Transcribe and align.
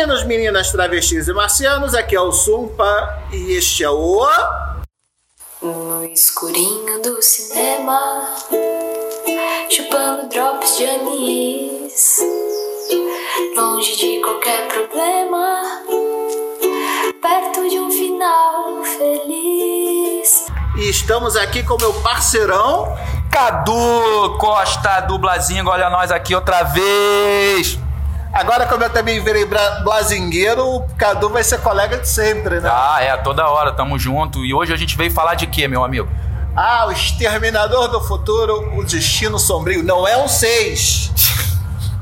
Meninos, 0.00 0.24
meninas, 0.24 0.72
travestis 0.72 1.28
e 1.28 1.32
marcianos, 1.34 1.94
aqui 1.94 2.16
é 2.16 2.20
o 2.20 2.32
Sumpa 2.32 3.22
e 3.30 3.52
este 3.52 3.84
é 3.84 3.90
o. 3.90 4.26
No 5.60 6.02
escurinho 6.06 7.02
do 7.02 7.20
cinema, 7.20 8.34
chupando 9.68 10.26
drops 10.30 10.78
de 10.78 10.86
anis, 10.86 12.18
longe 13.54 13.94
de 13.96 14.22
qualquer 14.22 14.68
problema, 14.68 15.82
perto 17.20 17.68
de 17.68 17.78
um 17.78 17.90
final 17.90 18.82
feliz. 18.82 20.46
E 20.78 20.88
estamos 20.88 21.36
aqui 21.36 21.62
com 21.62 21.76
meu 21.76 21.92
parceirão. 22.00 22.96
Cadu 23.30 24.38
Costa 24.38 25.00
do 25.00 25.18
Blazinho, 25.18 25.68
olha 25.68 25.90
nós 25.90 26.10
aqui 26.10 26.34
outra 26.34 26.62
vez. 26.62 27.78
Agora, 28.32 28.66
como 28.66 28.84
eu 28.84 28.90
também 28.90 29.22
virei 29.22 29.44
blazingueiro, 29.44 30.64
o 30.64 30.88
Cadu 30.96 31.28
vai 31.28 31.42
ser 31.42 31.60
colega 31.60 31.98
de 31.98 32.08
sempre, 32.08 32.60
né? 32.60 32.70
Ah, 32.72 32.98
é, 33.00 33.16
toda 33.16 33.48
hora, 33.48 33.72
tamo 33.72 33.98
junto. 33.98 34.44
E 34.44 34.54
hoje 34.54 34.72
a 34.72 34.76
gente 34.76 34.96
veio 34.96 35.10
falar 35.10 35.34
de 35.34 35.46
quê, 35.48 35.66
meu 35.66 35.82
amigo? 35.82 36.08
Ah, 36.54 36.86
o 36.86 36.92
Exterminador 36.92 37.88
do 37.88 38.00
Futuro, 38.00 38.76
o 38.78 38.84
Destino 38.84 39.38
Sombrio. 39.38 39.82
Não 39.82 40.06
é 40.06 40.16
um 40.16 40.28
6. 40.28 41.10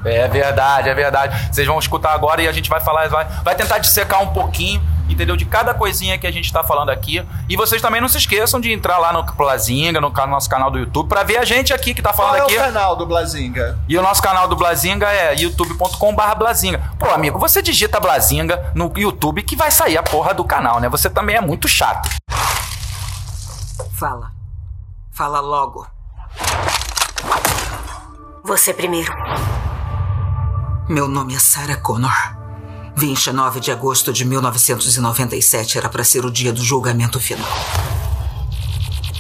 É 0.05 0.29
verdade, 0.29 0.89
é 0.89 0.95
verdade. 0.95 1.53
Vocês 1.53 1.67
vão 1.67 1.79
escutar 1.79 2.13
agora 2.13 2.41
e 2.43 2.49
a 2.49 2.53
gente 2.53 2.71
vai 2.71 2.81
falar, 2.81 3.09
vai, 3.09 3.27
vai 3.43 3.55
tentar 3.55 3.79
dissecar 3.79 4.23
um 4.23 4.29
pouquinho, 4.29 4.81
entendeu? 5.09 5.37
De 5.37 5.45
cada 5.45 5.75
coisinha 5.75 6.19
que 6.19 6.27
a 6.27 6.31
gente 6.33 6.53
tá 6.53 6.63
falando 6.63 6.91
aqui. 6.91 7.25
E 7.49 7.57
vocês 7.57 7.81
também 7.81 8.01
não 8.01 8.09
se 8.09 8.19
esqueçam 8.19 8.61
de 8.61 8.73
entrar 8.73 8.99
lá 8.99 9.13
no 9.13 9.23
Blazinga, 9.23 10.01
no 10.01 10.11
nosso 10.11 10.49
canal 10.49 10.71
do 10.71 10.79
YouTube, 10.79 11.09
pra 11.09 11.23
ver 11.23 11.39
a 11.39 11.45
gente 11.45 11.73
aqui 11.73 11.95
que 11.95 12.03
tá 12.03 12.13
Qual 12.13 12.29
falando 12.29 12.43
é 12.43 12.45
aqui. 12.45 12.57
o 12.57 12.61
canal 12.61 12.97
do 12.97 13.07
Blazinga? 13.07 13.79
E 13.89 13.97
o 13.97 14.03
nosso 14.03 14.23
canal 14.23 14.49
do 14.49 14.57
Blazinga 14.57 15.07
é 15.09 15.35
youtube.com.br 15.35 16.35
Blazinga. 16.37 16.93
Pô, 16.99 17.11
amigo, 17.11 17.39
você 17.39 17.63
digita 17.63 18.01
Blazinga 18.01 18.73
no 18.75 18.93
YouTube 18.97 19.43
que 19.43 19.57
vai 19.57 19.71
sair 19.71 19.97
a 19.97 20.03
porra 20.03 20.35
do 20.35 20.45
canal, 20.45 20.81
né? 20.81 20.89
Você 20.89 21.09
também 21.09 21.37
é 21.37 21.41
muito 21.41 21.69
chato. 21.69 22.09
Fala. 23.93 24.31
Fala 25.13 25.41
logo. 25.41 25.87
Você 28.45 28.73
primeiro. 28.73 29.13
Meu 30.89 31.07
nome 31.09 31.35
é 31.35 31.39
Sarah 31.39 31.77
Connor. 31.77 32.38
29 32.99 33.61
de 33.61 33.71
agosto 33.71 34.13
de 34.13 34.25
1997 34.25 35.79
era 35.79 35.89
para 35.89 36.03
ser 36.03 36.25
o 36.25 36.31
dia 36.31 36.53
do 36.53 36.63
julgamento 36.63 37.21
final. 37.21 37.49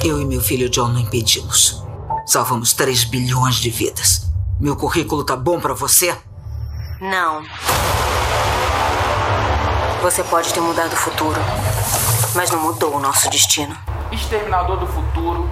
Eu 0.05 0.21
e 0.21 0.25
meu 0.25 0.41
filho 0.41 0.69
John 0.69 0.89
não 0.89 1.01
impedimos. 1.01 1.81
Salvamos 2.27 2.73
3 2.73 3.05
bilhões 3.05 3.55
de 3.55 3.71
vidas. 3.71 4.29
Meu 4.59 4.75
currículo 4.75 5.23
tá 5.23 5.37
bom 5.37 5.61
pra 5.61 5.75
você? 5.75 6.17
Não. 7.01 7.45
Você 10.03 10.25
pode 10.25 10.53
ter 10.53 10.61
mudado 10.61 10.93
o 10.93 10.97
futuro, 10.97 11.41
mas 12.35 12.51
não 12.51 12.61
mudou 12.61 12.97
o 12.97 13.01
nosso 13.01 13.31
destino. 13.31 13.77
Exterminador 14.11 14.79
do 14.79 14.87
Futuro, 14.87 15.49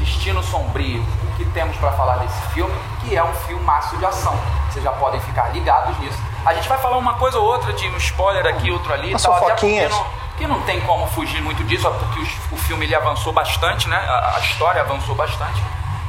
Destino 0.00 0.42
Sombrio. 0.42 1.04
Que 1.38 1.44
temos 1.46 1.74
pra 1.78 1.92
falar 1.92 2.16
desse 2.18 2.40
filme? 2.52 2.74
Que 3.00 3.16
é 3.16 3.24
um 3.24 3.32
filmaço 3.32 3.96
de 3.96 4.04
ação. 4.04 4.36
Vocês 4.70 4.84
já 4.84 4.92
podem 4.92 5.18
ficar 5.20 5.48
ligados 5.54 5.96
nisso. 6.00 6.18
A 6.44 6.52
gente 6.52 6.68
vai 6.68 6.76
falar 6.78 6.96
uma 6.98 7.14
coisa 7.14 7.38
ou 7.38 7.46
outra 7.46 7.72
de 7.72 7.88
um 7.88 7.96
spoiler 7.96 8.44
aqui, 8.46 8.70
outro 8.70 8.92
ali. 8.92 9.08
e 9.08 9.10
Umas 9.12 9.22
tal, 9.22 9.32
até 9.34 9.44
porque 9.46 9.54
fofoquinhas. 9.60 9.90
não, 9.92 10.04
porque 10.30 10.46
não 10.46 10.60
tem 10.62 10.80
como 10.82 11.06
fugir 11.06 11.40
muito 11.40 11.62
disso, 11.64 11.86
ó, 11.88 11.90
porque 11.92 12.20
os- 12.20 12.52
o 12.52 12.56
filme 12.56 12.84
ele 12.84 12.94
avançou 12.94 13.32
bastante, 13.32 13.88
né? 13.88 13.96
A, 13.96 14.34
a 14.36 14.40
história 14.40 14.80
avançou 14.82 15.14
bastante. 15.14 15.62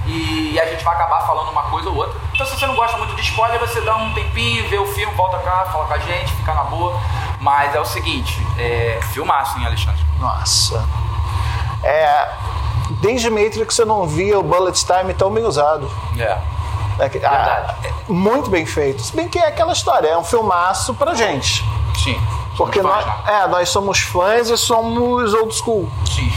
E 0.06 0.60
a 0.60 0.66
gente 0.66 0.84
vai 0.84 0.96
acabar 0.96 1.22
falando 1.22 1.50
uma 1.52 1.64
coisa 1.64 1.90
ou 1.90 1.96
outra. 1.96 2.20
Então, 2.34 2.44
se 2.46 2.58
você 2.58 2.66
não 2.66 2.74
gosta 2.76 2.98
muito 2.98 3.14
de 3.16 3.22
spoiler, 3.22 3.60
você 3.60 3.80
dá 3.82 3.96
um 3.98 4.12
tempinho, 4.16 4.68
vê 4.68 4.78
o 4.80 4.86
filme, 4.88 5.14
volta 5.14 5.38
cá, 5.40 5.66
fala 5.72 5.86
com 5.86 5.94
a 5.94 6.00
gente, 6.00 6.34
fica 6.34 6.54
na 6.56 6.64
boa. 6.64 7.00
Mas 7.40 7.76
é 7.76 7.80
o 7.80 7.86
seguinte, 7.86 8.36
é 8.58 9.00
filmaço, 9.14 9.60
hein, 9.60 9.68
Alexandre? 9.68 10.04
Nossa. 10.20 10.84
É. 11.84 12.28
Desde 13.02 13.30
Matrix 13.30 13.78
eu 13.80 13.86
não 13.86 14.06
via 14.08 14.38
o 14.40 14.44
Bullet 14.44 14.78
Time 14.86 15.14
tão 15.14 15.32
bem 15.32 15.46
usado. 15.46 15.90
É. 16.18 16.38
É 17.00 17.08
que- 17.10 17.26
ah, 17.26 17.76
é 17.84 17.92
muito 18.12 18.50
bem 18.50 18.66
feito. 18.66 19.02
Se 19.02 19.16
bem 19.16 19.28
que 19.30 19.40
é 19.40 19.48
aquela 19.48 19.72
história, 19.72 20.08
é 20.10 20.18
um 20.18 20.24
filmaço 20.24 20.94
pra 20.94 21.14
gente. 21.14 21.64
Sim. 22.04 22.20
Porque 22.58 22.82
nós, 22.82 23.06
né? 23.06 23.14
é, 23.44 23.48
nós 23.48 23.70
somos 23.70 24.00
fãs 24.00 24.50
e 24.50 24.58
somos 24.58 25.34
old 25.34 25.56
school. 25.56 25.88
Sim. 26.06 26.30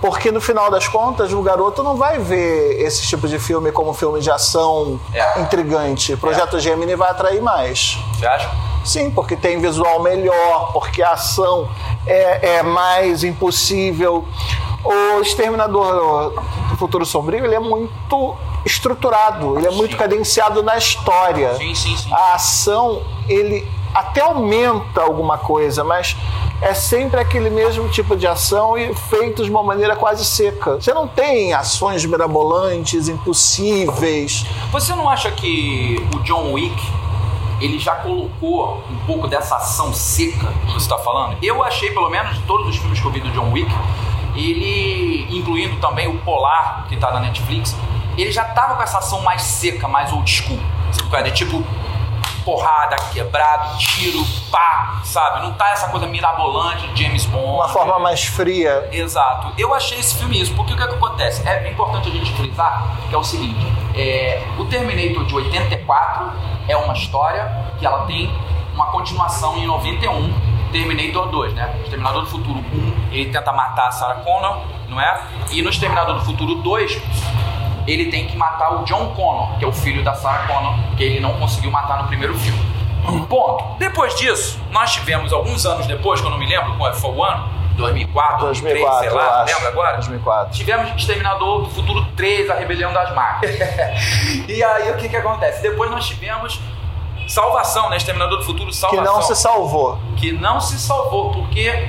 Porque 0.00 0.32
no 0.32 0.40
final 0.40 0.70
das 0.70 0.88
contas, 0.88 1.30
o 1.34 1.42
garoto 1.42 1.82
não 1.82 1.96
vai 1.96 2.18
ver 2.18 2.80
esse 2.80 3.06
tipo 3.06 3.28
de 3.28 3.38
filme 3.38 3.70
como 3.70 3.92
filme 3.92 4.20
de 4.20 4.30
ação 4.30 4.98
É. 5.12 5.40
intrigante. 5.40 6.16
Projeto 6.16 6.58
Gemini 6.58 6.94
vai 6.96 7.10
atrair 7.10 7.42
mais. 7.42 7.98
Você 8.14 8.26
acha? 8.26 8.50
Sim, 8.82 9.10
porque 9.10 9.36
tem 9.36 9.60
visual 9.60 10.00
melhor, 10.02 10.72
porque 10.72 11.02
a 11.02 11.10
ação 11.10 11.68
é, 12.06 12.56
é 12.56 12.62
mais 12.62 13.22
impossível. 13.22 14.26
O 14.84 15.20
Exterminador 15.20 16.32
do 16.70 16.76
Futuro 16.76 17.04
Sombrio 17.04 17.44
ele 17.44 17.54
é 17.54 17.60
muito 17.60 18.34
estruturado, 18.64 19.58
ele 19.58 19.66
é 19.66 19.70
muito 19.70 19.92
Sim. 19.92 19.98
cadenciado 19.98 20.62
na 20.62 20.76
história. 20.76 21.54
Sim, 21.54 21.74
sim, 21.74 21.96
sim. 21.96 22.12
A 22.12 22.34
ação, 22.34 23.02
ele 23.28 23.66
até 23.94 24.20
aumenta 24.20 25.02
alguma 25.02 25.36
coisa, 25.36 25.82
mas 25.82 26.16
é 26.62 26.74
sempre 26.74 27.20
aquele 27.20 27.50
mesmo 27.50 27.88
tipo 27.88 28.16
de 28.16 28.26
ação 28.26 28.76
e 28.76 28.94
feito 28.94 29.44
de 29.44 29.50
uma 29.50 29.62
maneira 29.62 29.96
quase 29.96 30.24
seca. 30.24 30.74
Você 30.74 30.92
não 30.92 31.08
tem 31.08 31.52
ações 31.52 32.04
mirabolantes, 32.04 33.08
impossíveis. 33.08 34.46
Você 34.70 34.94
não 34.94 35.08
acha 35.08 35.30
que 35.30 35.96
o 36.14 36.20
John 36.20 36.52
Wick 36.52 36.80
ele 37.60 37.78
já 37.78 37.94
colocou 37.96 38.82
um 38.90 38.96
pouco 39.06 39.28
dessa 39.28 39.56
ação 39.56 39.92
seca 39.92 40.46
que 40.66 40.72
você 40.72 40.78
está 40.78 40.98
falando? 40.98 41.36
Eu 41.42 41.62
achei, 41.62 41.90
pelo 41.90 42.08
menos, 42.08 42.34
de 42.34 42.42
todos 42.42 42.68
os 42.68 42.76
filmes 42.76 42.98
que 42.98 43.06
eu 43.06 43.10
vi 43.10 43.20
do 43.20 43.30
John 43.32 43.52
Wick, 43.52 43.70
ele, 44.40 45.26
incluindo 45.36 45.76
também 45.76 46.08
o 46.08 46.18
Polar, 46.18 46.86
que 46.88 46.96
tá 46.96 47.10
na 47.12 47.20
Netflix, 47.20 47.76
ele 48.16 48.32
já 48.32 48.44
tava 48.44 48.76
com 48.76 48.82
essa 48.82 48.98
ação 48.98 49.22
mais 49.22 49.42
seca, 49.42 49.86
mais 49.88 50.12
old 50.12 50.30
school. 50.30 50.58
Sabe? 50.92 51.30
De 51.30 51.36
tipo, 51.36 51.64
porrada, 52.44 52.96
quebrado, 53.12 53.78
tiro, 53.78 54.24
pá, 54.50 55.00
sabe? 55.04 55.42
Não 55.42 55.52
tá 55.54 55.70
essa 55.70 55.88
coisa 55.88 56.06
mirabolante 56.06 56.86
de 56.88 57.04
James 57.04 57.24
Bond. 57.26 57.44
Uma 57.44 57.68
forma 57.68 57.98
mais 57.98 58.24
fria. 58.24 58.88
Exato. 58.92 59.52
Eu 59.56 59.74
achei 59.74 59.98
esse 59.98 60.16
filme 60.16 60.40
isso, 60.40 60.54
porque 60.54 60.72
o 60.72 60.76
que, 60.76 60.82
é 60.82 60.86
que 60.86 60.94
acontece? 60.94 61.46
É 61.48 61.68
importante 61.68 62.08
a 62.08 62.12
gente 62.12 62.32
frisar 62.34 62.96
que 63.08 63.14
é 63.14 63.18
o 63.18 63.24
seguinte: 63.24 63.66
é, 63.94 64.42
o 64.58 64.64
Terminator 64.64 65.24
de 65.24 65.34
84 65.34 66.32
é 66.68 66.76
uma 66.76 66.94
história 66.94 67.66
que 67.78 67.86
ela 67.86 68.04
tem 68.06 68.30
uma 68.74 68.86
continuação 68.86 69.56
em 69.56 69.66
91. 69.66 70.49
Terminator 70.70 71.28
2, 71.28 71.54
né? 71.54 71.80
Exterminador 71.82 72.22
do 72.22 72.28
Futuro 72.28 72.58
1, 72.58 73.12
ele 73.12 73.30
tenta 73.30 73.52
matar 73.52 73.88
a 73.88 73.90
Sarah 73.90 74.20
Connor, 74.20 74.62
não 74.88 75.00
é? 75.00 75.20
E 75.50 75.62
no 75.62 75.70
Exterminador 75.70 76.14
do 76.14 76.24
Futuro 76.24 76.56
2, 76.56 77.00
ele 77.86 78.10
tem 78.10 78.26
que 78.26 78.36
matar 78.36 78.80
o 78.80 78.84
John 78.84 79.12
Connor, 79.14 79.58
que 79.58 79.64
é 79.64 79.68
o 79.68 79.72
filho 79.72 80.02
da 80.02 80.14
Sarah 80.14 80.46
Connor, 80.46 80.74
que 80.96 81.02
ele 81.02 81.20
não 81.20 81.34
conseguiu 81.38 81.70
matar 81.70 82.02
no 82.02 82.08
primeiro 82.08 82.34
filme. 82.34 82.60
Ponto. 83.28 83.76
Depois 83.78 84.14
disso, 84.14 84.60
nós 84.70 84.92
tivemos 84.92 85.32
alguns 85.32 85.64
anos 85.64 85.86
depois, 85.86 86.20
que 86.20 86.26
eu 86.26 86.30
não 86.30 86.38
me 86.38 86.46
lembro 86.46 86.76
qual 86.76 86.92
foi 86.92 87.10
o 87.10 87.24
ano, 87.24 87.48
2004, 87.76 88.46
2003, 88.46 88.84
2004, 88.84 89.00
sei 89.00 89.18
lá, 89.18 89.42
lembra 89.44 89.68
agora? 89.68 89.92
2004. 89.94 90.52
Tivemos 90.52 90.90
Exterminador 90.96 91.62
do 91.62 91.70
Futuro 91.70 92.04
3, 92.16 92.50
A 92.50 92.54
Rebelião 92.54 92.92
das 92.92 93.14
Máquinas. 93.14 93.56
e 94.48 94.62
aí 94.62 94.90
o 94.90 94.96
que 94.96 95.08
que 95.08 95.16
acontece? 95.16 95.62
Depois 95.62 95.90
nós 95.90 96.06
tivemos 96.06 96.60
Salvação, 97.30 97.88
né? 97.90 97.96
Exterminador 97.96 98.38
do 98.38 98.44
Futuro 98.44 98.70
Que 98.70 98.76
Salvação. 98.76 99.04
não 99.04 99.22
se 99.22 99.36
salvou. 99.36 99.98
que 100.16 100.32
não 100.32 100.60
se 100.60 100.78
salvou, 100.78 101.30
porque 101.32 101.88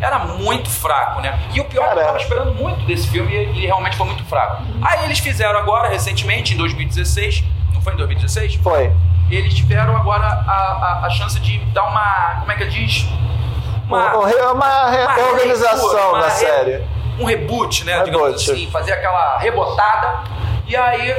era 0.00 0.18
muito 0.20 0.68
fraco, 0.70 1.20
né? 1.20 1.38
E 1.54 1.60
o 1.60 1.64
pior 1.64 1.84
é 1.84 1.86
que 1.86 1.92
eu 1.92 1.94
Cara, 1.96 2.06
tava 2.06 2.18
esperando 2.18 2.54
muito 2.54 2.84
desse 2.86 3.08
filme 3.08 3.30
e 3.32 3.36
ele 3.36 3.66
realmente 3.66 3.96
foi 3.96 4.06
muito 4.06 4.24
fraco. 4.24 4.62
Aí 4.82 5.04
eles 5.04 5.18
fizeram 5.18 5.58
agora, 5.58 5.88
recentemente, 5.88 6.54
em 6.54 6.56
2016, 6.56 7.44
não 7.72 7.80
foi 7.82 7.92
em 7.92 7.96
2016? 7.96 8.54
Foi. 8.56 8.92
Eles 9.30 9.54
tiveram 9.54 9.96
agora 9.96 10.26
a, 10.26 11.00
a, 11.02 11.06
a 11.06 11.10
chance 11.10 11.38
de 11.38 11.58
dar 11.66 11.84
uma. 11.84 12.36
Como 12.40 12.50
é 12.50 12.56
que 12.56 12.66
diz? 12.66 13.06
Uma, 13.86 14.14
uma, 14.16 14.26
uma 14.26 14.52
uma 14.52 15.12
reorganização 15.14 16.12
da 16.12 16.24
re- 16.24 16.30
série. 16.30 16.84
Um 17.18 17.24
reboot, 17.24 17.84
né? 17.84 18.02
Digamos 18.02 18.26
Reboot. 18.28 18.50
assim, 18.52 18.70
fazer 18.70 18.92
aquela 18.92 19.38
rebotada. 19.38 20.20
E 20.66 20.74
aí. 20.76 21.14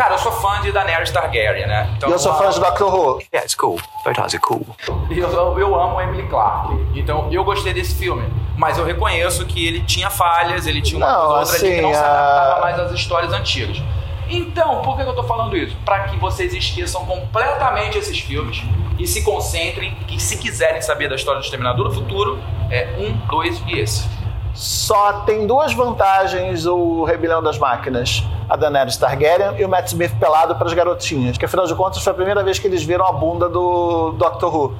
Cara, 0.00 0.14
eu 0.14 0.18
sou 0.18 0.32
fã 0.32 0.62
de 0.62 0.72
Daenerys 0.72 1.10
Targaryen, 1.10 1.66
né? 1.66 1.90
Então, 1.94 2.08
E 2.08 2.12
eu 2.12 2.18
sou 2.18 2.32
fã 2.32 2.48
de 2.48 2.58
Doctor 2.58 2.88
Who. 2.94 3.18
Yeah, 3.34 3.44
it's 3.44 3.54
cool. 3.54 3.78
Are 4.06 4.38
cool. 4.38 4.66
Eu, 5.10 5.28
eu, 5.30 5.58
eu 5.58 5.78
amo 5.78 6.00
Emily 6.00 6.26
Clark. 6.26 6.74
Então 6.94 7.28
eu 7.30 7.44
gostei 7.44 7.74
desse 7.74 7.94
filme. 7.96 8.26
Mas 8.56 8.78
eu 8.78 8.84
reconheço 8.86 9.44
que 9.44 9.66
ele 9.68 9.82
tinha 9.82 10.08
falhas, 10.08 10.66
ele 10.66 10.80
tinha 10.80 10.96
uma 11.04 11.06
Não, 11.06 11.18
coisa 11.18 11.34
ou 11.34 11.38
outra 11.40 11.54
ali 11.58 11.66
que 11.66 11.72
assim, 11.74 11.82
não 11.82 11.92
se 11.92 12.00
a- 12.00 12.10
adaptava 12.10 12.60
mais 12.62 12.80
às 12.80 12.92
histórias 12.92 13.32
antigas. 13.34 13.82
Então, 14.30 14.80
por 14.80 14.96
que 14.96 15.02
que 15.04 15.10
eu 15.10 15.14
tô 15.14 15.24
falando 15.24 15.54
isso? 15.54 15.76
Para 15.84 16.04
que 16.04 16.16
vocês 16.16 16.54
esqueçam 16.54 17.04
completamente 17.04 17.98
esses 17.98 18.18
filmes 18.20 18.62
e 18.98 19.06
se 19.06 19.22
concentrem 19.22 19.94
que 20.08 20.18
se 20.18 20.38
quiserem 20.38 20.80
saber 20.80 21.10
da 21.10 21.14
história 21.16 21.40
do 21.42 21.44
Exterminador 21.44 21.88
do 21.88 21.94
Futuro, 21.94 22.38
é 22.70 22.88
um, 22.98 23.12
dois 23.26 23.62
e 23.66 23.78
esse. 23.78 24.08
Só 24.54 25.20
tem 25.24 25.46
duas 25.46 25.72
vantagens 25.72 26.66
o 26.66 27.04
Rebelião 27.04 27.42
das 27.42 27.58
Máquinas. 27.58 28.22
a 28.48 28.56
Daenerys 28.56 28.96
Targaryen 28.96 29.60
e 29.60 29.64
o 29.64 29.68
Matt 29.68 29.86
Smith 29.86 30.12
pelado 30.18 30.56
para 30.56 30.66
as 30.66 30.74
garotinhas. 30.74 31.38
Que 31.38 31.44
afinal 31.44 31.66
de 31.66 31.74
contas 31.74 32.02
foi 32.02 32.12
a 32.12 32.16
primeira 32.16 32.42
vez 32.42 32.58
que 32.58 32.66
eles 32.66 32.82
viram 32.82 33.06
a 33.06 33.12
bunda 33.12 33.48
do 33.48 34.12
Doctor 34.12 34.54
Who. 34.54 34.74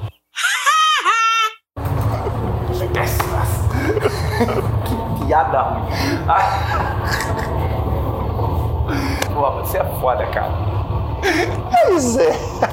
que 4.85 5.25
piada 5.25 5.61
ruim. 5.61 5.83
Pô, 9.33 9.51
você 9.51 9.77
é 9.77 9.85
foda, 10.01 10.25
cara. 10.27 10.51
Pois 11.87 12.17
é. 12.17 12.31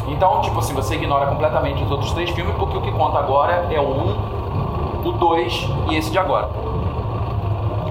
Então, 0.08 0.40
tipo 0.40 0.58
assim, 0.58 0.74
você 0.74 0.94
ignora 0.96 1.26
completamente 1.26 1.82
os 1.84 1.90
outros 1.90 2.12
três 2.12 2.30
filmes, 2.30 2.56
porque 2.56 2.76
o 2.76 2.82
que 2.82 2.90
conta 2.92 3.18
agora 3.18 3.66
é 3.70 3.78
o 3.78 3.84
um, 3.84 5.04
o 5.04 5.12
dois 5.12 5.52
e 5.90 5.96
esse 5.96 6.10
de 6.10 6.18
agora. 6.18 6.48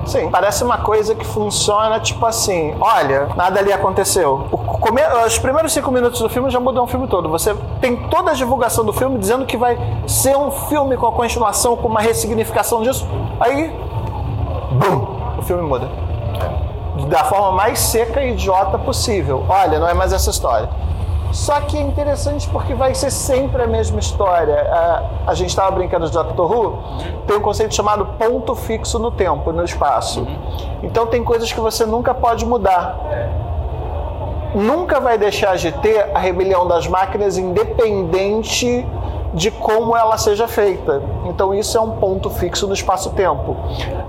Sim, 0.08 0.30
parece 0.32 0.64
uma 0.64 0.78
coisa 0.78 1.14
que 1.14 1.26
funciona 1.26 2.00
tipo 2.00 2.26
assim: 2.26 2.74
olha, 2.80 3.28
nada 3.36 3.60
ali 3.60 3.74
aconteceu. 3.74 4.48
Come... 4.50 5.02
Os 5.26 5.38
primeiros 5.38 5.74
cinco 5.74 5.92
minutos 5.92 6.22
do 6.22 6.30
filme 6.30 6.50
já 6.50 6.60
mudam 6.60 6.86
o 6.86 6.88
filme 6.88 7.08
todo. 7.08 7.28
Você 7.30 7.54
tem 7.82 7.98
toda 8.08 8.32
a 8.32 8.34
divulgação 8.34 8.86
do 8.86 8.94
filme 8.94 9.20
dizendo 9.20 9.46
que 9.46 9.58
vai 9.58 9.78
ser 10.08 10.38
um 10.38 10.50
filme 10.50 10.96
com 10.96 11.08
a 11.08 11.12
continuação, 11.12 11.76
com 11.76 11.90
uma 11.90 12.00
ressignificação 12.00 12.82
disso. 12.82 13.06
Aí, 13.40 13.70
bum, 14.72 15.40
o 15.40 15.42
filme 15.42 15.62
muda. 15.62 15.90
Da 17.10 17.26
forma 17.26 17.52
mais 17.52 17.78
seca 17.78 18.22
e 18.24 18.32
idiota 18.32 18.78
possível. 18.78 19.46
Olha, 19.50 19.78
não 19.78 19.90
é 19.90 19.94
mais 19.94 20.14
essa 20.14 20.30
história. 20.30 20.70
Só 21.32 21.60
que 21.62 21.78
é 21.78 21.82
interessante 21.82 22.48
porque 22.50 22.74
vai 22.74 22.96
ser 22.96 23.12
sempre 23.12 23.62
a 23.62 23.68
mesma 23.68 24.00
história. 24.00 24.56
A, 24.72 25.04
a 25.28 25.34
gente 25.34 25.50
estava 25.50 25.72
brincando 25.72 26.06
de 26.06 26.12
Doctor 26.12 26.52
Who, 26.52 26.80
tem 27.26 27.38
um 27.38 27.42
conceito 27.42 27.76
chamado 27.76 28.06
ponto 28.18 28.56
fixo 28.56 28.98
no 28.98 29.12
tempo, 29.12 29.52
no 29.52 29.64
espaço. 29.64 30.26
Então 30.82 31.08
tem 31.08 31.24
coisas 31.24 31.52
que 31.52 31.60
você 31.60 31.86
nunca 31.86 32.14
pode 32.14 32.46
mudar. 32.46 32.98
Nunca 34.56 35.00
vai 35.00 35.18
deixar 35.18 35.58
de 35.58 35.72
ter 35.72 36.10
a 36.16 36.20
rebelião 36.20 36.68
das 36.68 36.88
máquinas 36.88 37.38
independente 37.38 38.86
de 39.34 39.52
como 39.52 39.96
ela 39.96 40.18
seja 40.18 40.48
feita. 40.48 41.02
Então 41.26 41.54
isso 41.54 41.78
é 41.78 41.82
um 41.82 41.92
ponto 41.92 42.30
fixo 42.30 42.66
no 42.66 42.74
espaço-tempo. 42.74 43.56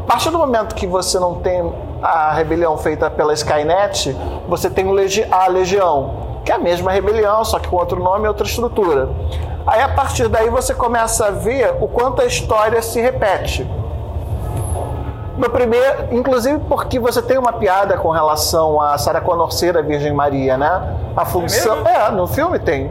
A 0.01 0.05
partir 0.05 0.31
do 0.31 0.39
momento 0.39 0.75
que 0.75 0.87
você 0.87 1.19
não 1.19 1.35
tem 1.35 1.71
a 2.01 2.33
rebelião 2.33 2.79
feita 2.79 3.11
pela 3.11 3.33
Skynet, 3.35 4.17
você 4.49 4.71
tem 4.71 4.87
a 5.31 5.49
Legião 5.49 6.28
que 6.45 6.53
é 6.53 6.55
a 6.55 6.59
mesma 6.59 6.93
rebelião, 6.93 7.45
só 7.45 7.59
que 7.59 7.69
com 7.69 7.77
outro 7.77 8.03
nome 8.03 8.25
e 8.25 8.29
outra 8.29 8.47
estrutura. 8.47 9.09
Aí 9.67 9.83
a 9.83 9.89
partir 9.89 10.29
daí 10.29 10.49
você 10.49 10.75
começa 10.75 11.27
a 11.27 11.31
ver 11.31 11.77
o 11.81 11.89
quanto 11.89 12.23
a 12.23 12.25
história 12.25 12.81
se 12.81 13.01
repete. 13.01 13.69
No 15.37 15.49
primeiro, 15.51 16.09
inclusive 16.11 16.59
porque 16.69 16.99
você 16.99 17.23
tem 17.23 17.39
uma 17.39 17.53
piada 17.53 17.97
com 17.97 18.11
relação 18.11 18.81
a 18.81 18.99
Sarah 18.99 19.21
Connor 19.21 19.53
ser 19.53 19.77
a 19.77 19.83
Virgem 19.83 20.13
Maria, 20.13 20.57
né? 20.57 20.97
A 21.17 21.25
função. 21.25 21.87
É, 21.87 22.09
é, 22.09 22.11
no 22.11 22.27
filme 22.27 22.59
tem. 22.59 22.91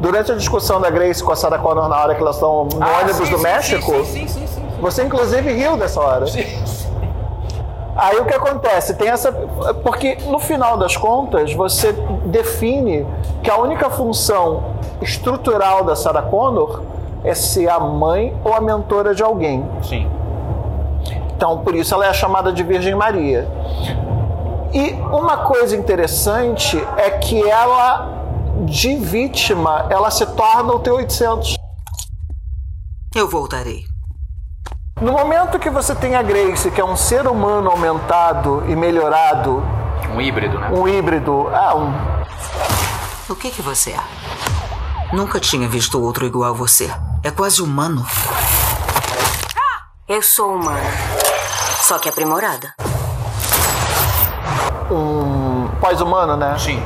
Durante 0.00 0.32
a 0.32 0.34
discussão 0.34 0.80
da 0.80 0.90
Grace 0.90 1.22
com 1.22 1.30
a 1.30 1.36
Sarah 1.36 1.58
Connor 1.58 1.88
na 1.88 1.96
hora 1.96 2.14
que 2.14 2.20
elas 2.20 2.36
estão 2.36 2.64
no 2.64 2.82
ah, 2.82 3.00
ônibus 3.00 3.28
sim, 3.28 3.32
do 3.32 3.36
sim, 3.38 3.42
México, 3.42 4.04
sim, 4.04 4.26
você 4.80 5.04
inclusive 5.04 5.52
riu 5.52 5.76
dessa 5.76 6.00
hora. 6.00 6.26
Sim. 6.26 6.44
Aí 7.96 8.18
o 8.18 8.24
que 8.24 8.34
acontece? 8.34 8.94
Tem 8.94 9.08
essa. 9.08 9.30
Porque 9.82 10.18
no 10.26 10.38
final 10.38 10.76
das 10.76 10.96
contas, 10.96 11.52
você 11.52 11.92
define 12.26 13.06
que 13.42 13.50
a 13.50 13.56
única 13.56 13.88
função 13.88 14.74
estrutural 15.00 15.84
da 15.84 15.94
Sarah 15.94 16.22
Connor 16.22 16.82
é 17.22 17.34
ser 17.34 17.68
a 17.68 17.78
mãe 17.78 18.36
ou 18.44 18.52
a 18.52 18.60
mentora 18.60 19.14
de 19.14 19.22
alguém. 19.22 19.64
Sim. 19.82 20.10
Então, 21.36 21.58
por 21.58 21.74
isso 21.74 21.94
ela 21.94 22.06
é 22.06 22.12
chamada 22.12 22.52
de 22.52 22.62
Virgem 22.62 22.94
Maria. 22.94 23.48
E 24.72 24.92
uma 25.12 25.38
coisa 25.38 25.76
interessante 25.76 26.76
é 26.96 27.10
que 27.10 27.48
ela, 27.48 28.08
de 28.64 28.96
vítima, 28.96 29.86
ela 29.88 30.10
se 30.10 30.26
torna 30.26 30.74
o 30.74 30.80
T-800. 30.80 31.54
Eu 33.14 33.28
voltarei. 33.28 33.93
No 35.00 35.10
momento 35.10 35.58
que 35.58 35.68
você 35.68 35.92
tem 35.92 36.14
a 36.14 36.22
Grace, 36.22 36.70
que 36.70 36.80
é 36.80 36.84
um 36.84 36.96
ser 36.96 37.26
humano 37.26 37.68
aumentado 37.68 38.62
e 38.68 38.76
melhorado. 38.76 39.60
Um 40.14 40.20
híbrido, 40.20 40.58
né? 40.58 40.70
Um 40.70 40.86
híbrido. 40.86 41.48
Ah, 41.52 41.74
um. 41.74 41.92
O 43.28 43.34
que 43.34 43.50
que 43.50 43.60
você 43.60 43.90
é? 43.90 44.00
Nunca 45.12 45.40
tinha 45.40 45.68
visto 45.68 46.00
outro 46.00 46.24
igual 46.24 46.50
a 46.50 46.52
você. 46.52 46.88
É 47.24 47.30
quase 47.32 47.60
humano. 47.60 48.06
Eu 50.08 50.22
sou 50.22 50.54
humana. 50.54 50.90
Só 51.80 51.98
que 51.98 52.08
aprimorada. 52.08 52.72
Um 54.90 55.68
pós-humano, 55.80 56.36
né? 56.36 56.56
Sim. 56.56 56.80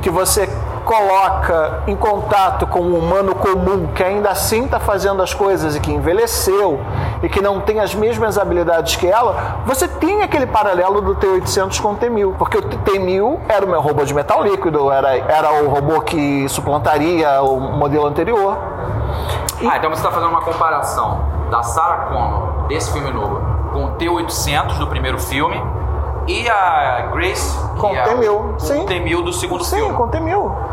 Que 0.00 0.08
você 0.08 0.48
coloca 0.84 1.84
em 1.86 1.96
contato 1.96 2.66
com 2.66 2.80
um 2.80 2.98
humano 2.98 3.34
comum 3.34 3.92
que 3.94 4.02
ainda 4.02 4.30
assim 4.30 4.64
está 4.64 4.80
fazendo 4.80 5.22
as 5.22 5.32
coisas 5.32 5.76
e 5.76 5.80
que 5.80 5.92
envelheceu 5.92 6.80
e 7.22 7.28
que 7.28 7.40
não 7.40 7.60
tem 7.60 7.78
as 7.80 7.94
mesmas 7.94 8.36
habilidades 8.36 8.96
que 8.96 9.06
ela, 9.06 9.60
você 9.64 9.86
tem 9.86 10.22
aquele 10.22 10.46
paralelo 10.46 11.00
do 11.00 11.14
T-800 11.14 11.80
com 11.80 11.92
o 11.92 11.96
T-1000. 11.96 12.36
Porque 12.36 12.58
o 12.58 12.62
T-1000 12.62 13.40
era 13.48 13.64
o 13.64 13.68
meu 13.68 13.80
robô 13.80 14.04
de 14.04 14.12
metal 14.12 14.42
líquido, 14.42 14.90
era, 14.90 15.16
era 15.16 15.62
o 15.62 15.68
robô 15.68 16.00
que 16.00 16.48
suplantaria 16.48 17.40
o 17.42 17.60
modelo 17.60 18.06
anterior. 18.06 18.56
E... 19.60 19.66
Ah, 19.66 19.76
então 19.76 19.90
você 19.90 20.00
está 20.00 20.10
fazendo 20.10 20.30
uma 20.30 20.42
comparação 20.42 21.20
da 21.50 21.62
Sarah 21.62 22.06
Connor 22.06 22.66
desse 22.66 22.92
filme 22.92 23.10
novo 23.10 23.40
com 23.72 23.84
o 23.84 23.90
T-800 23.92 24.78
do 24.78 24.86
primeiro 24.88 25.18
filme 25.18 25.62
e 26.26 26.48
a 26.48 27.10
Grace 27.12 27.56
com 27.78 27.92
o 27.92 27.94
T-1000. 27.94 28.58
Sim. 28.58 28.86
T-1000 28.86 29.24
do 29.24 29.32
segundo 29.32 29.64
Sim, 29.64 29.76
filme. 29.76 29.90
Sim, 29.90 29.96
com 29.96 30.04
o 30.04 30.08
T-1000 30.08 30.72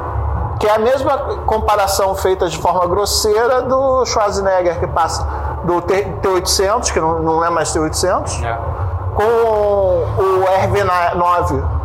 que 0.60 0.68
é 0.68 0.75
a 0.75 0.78
mesma 0.78 1.18
comparação 1.45 2.13
feita 2.16 2.50
de 2.50 2.57
forma 2.57 2.86
grosseira 2.86 3.62
do 3.62 4.06
Schwarzenegger 4.06 4.78
que 4.78 4.88
passa 4.88 5.25
do 5.63 5.81
T800, 5.81 6.91
que 6.91 7.00
não, 7.00 7.19
não 7.19 7.45
é 7.45 7.50
mais 7.50 7.69
T800, 7.73 8.44
é. 8.44 8.57
com 9.15 9.23
o 9.23 10.45
RV9. 10.45 11.79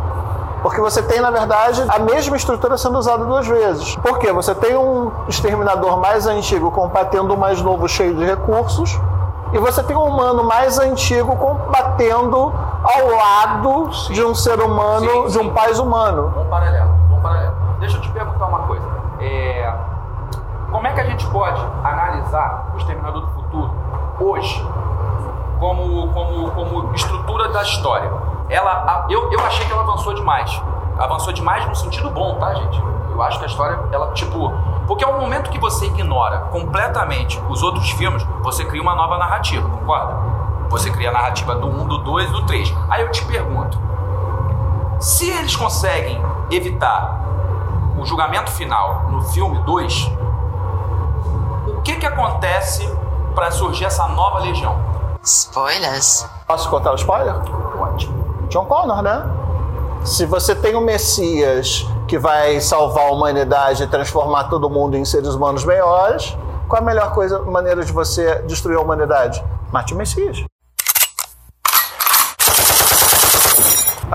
Porque 0.61 0.81
você 0.81 1.03
tem, 1.03 1.21
na 1.21 1.29
verdade, 1.29 1.83
a 1.87 1.99
mesma 1.99 2.35
estrutura 2.35 2.75
sendo 2.75 2.97
usada 2.97 3.23
duas 3.23 3.47
vezes. 3.47 3.95
Por 3.97 4.17
quê? 4.17 4.33
Você 4.33 4.55
tem 4.55 4.75
um 4.75 5.11
exterminador 5.27 5.97
mais 5.97 6.25
antigo 6.25 6.71
combatendo 6.71 7.35
o 7.35 7.37
mais 7.37 7.61
novo 7.61 7.87
cheio 7.87 8.15
de 8.15 8.25
recursos, 8.25 8.99
e 9.53 9.59
você 9.59 9.83
tem 9.83 9.95
um 9.95 10.03
humano 10.03 10.43
mais 10.43 10.79
antigo 10.79 11.35
combatendo 11.35 12.51
ao 12.83 13.07
lado 13.15 13.93
sim. 13.93 14.13
de 14.13 14.23
um 14.23 14.33
ser 14.33 14.59
humano, 14.59 15.07
sim, 15.07 15.29
sim. 15.29 15.39
de 15.39 15.39
um 15.47 15.53
pais 15.53 15.79
humano. 15.79 16.31
Bom 16.35 16.45
paralelo, 16.45 16.89
bom 17.09 17.21
paralelo. 17.21 17.55
Deixa 17.79 17.97
eu 17.97 18.01
te 18.01 18.09
perguntar 18.09 18.47
uma 18.47 18.59
coisa. 18.59 18.83
É... 19.19 19.71
Como 20.71 20.87
é 20.87 20.93
que 20.93 20.99
a 20.99 21.05
gente 21.05 21.25
pode 21.27 21.61
analisar 21.83 22.71
o 22.73 22.77
Exterminador 22.77 23.21
do 23.21 23.27
Futuro 23.27 23.44
hoje 24.19 24.65
como, 25.59 26.07
como, 26.13 26.51
como 26.51 26.93
estrutura 26.93 27.49
da 27.49 27.61
história? 27.61 28.11
Ela, 28.49 29.07
eu, 29.09 29.31
eu 29.31 29.39
achei 29.41 29.65
que 29.65 29.71
ela 29.71 29.81
avançou 29.81 30.13
demais. 30.13 30.61
Avançou 30.97 31.33
demais 31.33 31.67
no 31.67 31.75
sentido 31.75 32.09
bom, 32.09 32.35
tá, 32.35 32.53
gente? 32.53 32.81
Eu 33.11 33.21
acho 33.21 33.39
que 33.39 33.45
a 33.45 33.47
história, 33.47 33.79
ela, 33.91 34.11
tipo. 34.11 34.53
Porque 34.87 35.03
ao 35.03 35.19
momento 35.19 35.49
que 35.49 35.57
você 35.57 35.85
ignora 35.85 36.39
completamente 36.51 37.41
os 37.49 37.63
outros 37.63 37.89
filmes, 37.91 38.23
você 38.41 38.63
cria 38.65 38.81
uma 38.81 38.93
nova 38.93 39.17
narrativa, 39.17 39.67
concorda? 39.67 40.15
Você 40.69 40.91
cria 40.91 41.09
a 41.09 41.13
narrativa 41.13 41.55
do 41.55 41.67
1, 41.67 41.87
do 41.87 41.97
2 41.99 42.31
do 42.31 42.45
3. 42.45 42.73
Aí 42.89 43.01
eu 43.01 43.11
te 43.11 43.25
pergunto: 43.25 43.79
se 44.99 45.29
eles 45.29 45.55
conseguem 45.55 46.21
evitar 46.51 47.21
o 47.97 48.05
julgamento 48.05 48.51
final 48.51 49.05
no 49.09 49.21
filme 49.21 49.57
2, 49.59 50.11
o 51.67 51.81
que 51.81 51.95
que 51.95 52.05
acontece 52.05 52.85
para 53.35 53.51
surgir 53.51 53.85
essa 53.85 54.07
nova 54.07 54.39
legião? 54.39 54.79
Spoilers. 55.21 56.25
Posso 56.47 56.69
contar 56.69 56.93
o 56.93 56.95
spoiler? 56.95 57.35
Pode. 57.77 58.09
John 58.49 58.65
Connor, 58.65 59.01
né? 59.01 59.23
Se 60.03 60.25
você 60.25 60.55
tem 60.55 60.75
um 60.75 60.81
Messias 60.81 61.85
que 62.07 62.17
vai 62.17 62.61
salvar 62.61 63.07
a 63.07 63.11
humanidade 63.11 63.83
e 63.83 63.87
transformar 63.87 64.45
todo 64.45 64.69
mundo 64.69 64.95
em 64.95 65.03
seres 65.03 65.33
humanos 65.33 65.65
melhores, 65.65 66.37
qual 66.69 66.81
a 66.81 66.85
melhor 66.85 67.13
coisa, 67.13 67.41
maneira 67.41 67.83
de 67.83 67.91
você 67.91 68.41
destruir 68.43 68.77
a 68.77 68.81
humanidade? 68.81 69.43
Mate 69.71 69.93
o 69.93 69.97
Messias. 69.97 70.45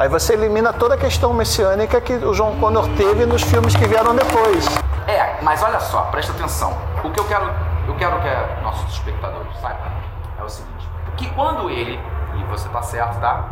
Aí 0.01 0.09
você 0.09 0.33
elimina 0.33 0.73
toda 0.73 0.95
a 0.95 0.97
questão 0.97 1.35
messiânica 1.35 2.01
que 2.01 2.15
o 2.15 2.33
John 2.33 2.57
Connor 2.59 2.89
teve 2.97 3.27
nos 3.27 3.43
filmes 3.43 3.77
que 3.77 3.87
vieram 3.87 4.17
depois. 4.17 4.67
É, 5.07 5.37
mas 5.43 5.63
olha 5.63 5.79
só, 5.79 6.05
presta 6.05 6.33
atenção. 6.33 6.73
O 7.05 7.11
que 7.11 7.21
eu 7.21 7.29
quero, 7.29 7.45
eu 7.87 7.95
quero 7.97 8.19
que 8.23 8.63
nossos 8.63 8.91
espectadores 8.95 9.55
saibam 9.61 9.93
é 10.39 10.43
o 10.43 10.49
seguinte: 10.49 10.89
que 11.19 11.29
quando 11.35 11.69
ele, 11.69 12.01
e 12.35 12.45
você 12.45 12.67
tá 12.71 12.81
certo, 12.81 13.21
tá? 13.21 13.45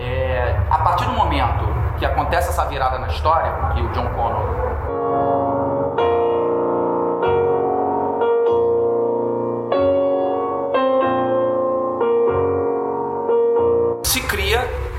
É, 0.00 0.56
a 0.68 0.78
partir 0.78 1.04
do 1.04 1.12
momento 1.12 1.64
que 1.96 2.04
acontece 2.04 2.48
essa 2.48 2.64
virada 2.64 2.98
na 2.98 3.06
história, 3.06 3.52
que 3.72 3.80
o 3.80 3.88
John 3.90 4.08
Connor 4.16 4.46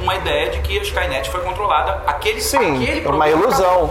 uma 0.09 0.15
ideia 0.15 0.49
de 0.49 0.59
que 0.61 0.79
a 0.79 0.81
Skynet 0.81 1.29
foi 1.29 1.41
controlada. 1.41 2.01
Aquele, 2.07 2.41
Sim, 2.41 2.57
aquele 2.57 3.01
uma 3.01 3.09
problema 3.09 3.27
ilusão. 3.27 3.89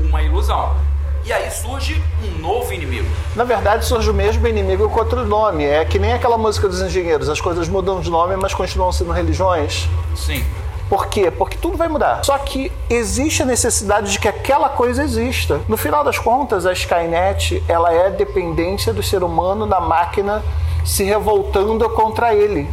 Uma 0.00 0.22
ilusão. 0.22 0.74
E 1.22 1.32
aí 1.32 1.50
surge 1.50 2.02
um 2.22 2.40
novo 2.40 2.72
inimigo. 2.72 3.06
Na 3.36 3.44
verdade, 3.44 3.84
surge 3.84 4.08
o 4.08 4.14
mesmo 4.14 4.46
inimigo 4.46 4.88
com 4.88 4.98
outro 4.98 5.26
nome. 5.26 5.64
É 5.64 5.84
que 5.84 5.98
nem 5.98 6.14
aquela 6.14 6.38
música 6.38 6.66
dos 6.66 6.80
engenheiros. 6.80 7.28
As 7.28 7.42
coisas 7.42 7.68
mudam 7.68 8.00
de 8.00 8.10
nome, 8.10 8.36
mas 8.36 8.54
continuam 8.54 8.90
sendo 8.90 9.12
religiões. 9.12 9.86
Sim. 10.16 10.42
Por 10.88 11.08
quê? 11.08 11.30
Porque 11.30 11.58
tudo 11.58 11.76
vai 11.76 11.88
mudar. 11.88 12.24
Só 12.24 12.38
que 12.38 12.72
existe 12.88 13.42
a 13.42 13.46
necessidade 13.46 14.12
de 14.12 14.18
que 14.18 14.28
aquela 14.28 14.70
coisa 14.70 15.02
exista. 15.02 15.60
No 15.68 15.76
final 15.76 16.02
das 16.02 16.18
contas, 16.18 16.64
a 16.64 16.72
Skynet 16.72 17.62
ela 17.68 17.92
é 17.92 18.08
dependência 18.10 18.94
do 18.94 19.02
ser 19.02 19.22
humano 19.22 19.66
da 19.66 19.80
máquina 19.80 20.42
se 20.84 21.04
revoltando 21.04 21.88
contra 21.90 22.34
ele. 22.34 22.68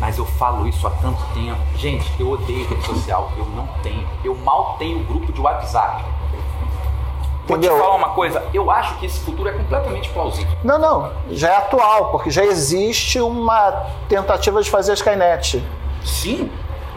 Mas 0.00 0.16
eu 0.16 0.24
falo 0.24 0.66
isso 0.68 0.86
há 0.86 0.90
tanto 0.90 1.20
tempo. 1.34 1.58
Gente, 1.76 2.08
eu 2.20 2.30
odeio 2.30 2.66
rede 2.68 2.86
social. 2.86 3.30
Eu 3.36 3.44
não 3.46 3.66
tenho. 3.82 4.06
Eu 4.24 4.34
mal 4.36 4.76
tenho 4.78 5.02
grupo 5.04 5.32
de 5.32 5.40
WhatsApp. 5.40 6.04
Vou 7.46 7.58
te 7.58 7.66
falar 7.66 7.94
uma 7.94 8.10
coisa. 8.10 8.44
Eu 8.52 8.70
acho 8.70 8.96
que 8.98 9.06
esse 9.06 9.20
futuro 9.20 9.48
é 9.48 9.52
completamente 9.52 10.08
plausível. 10.10 10.52
Não, 10.62 10.78
não. 10.78 11.10
Já 11.30 11.48
é 11.52 11.56
atual, 11.56 12.10
porque 12.10 12.30
já 12.30 12.44
existe 12.44 13.18
uma 13.20 13.86
tentativa 14.08 14.62
de 14.62 14.70
fazer 14.70 14.90
a 14.90 14.94
Skynet. 14.94 15.64
Sim. 16.04 16.50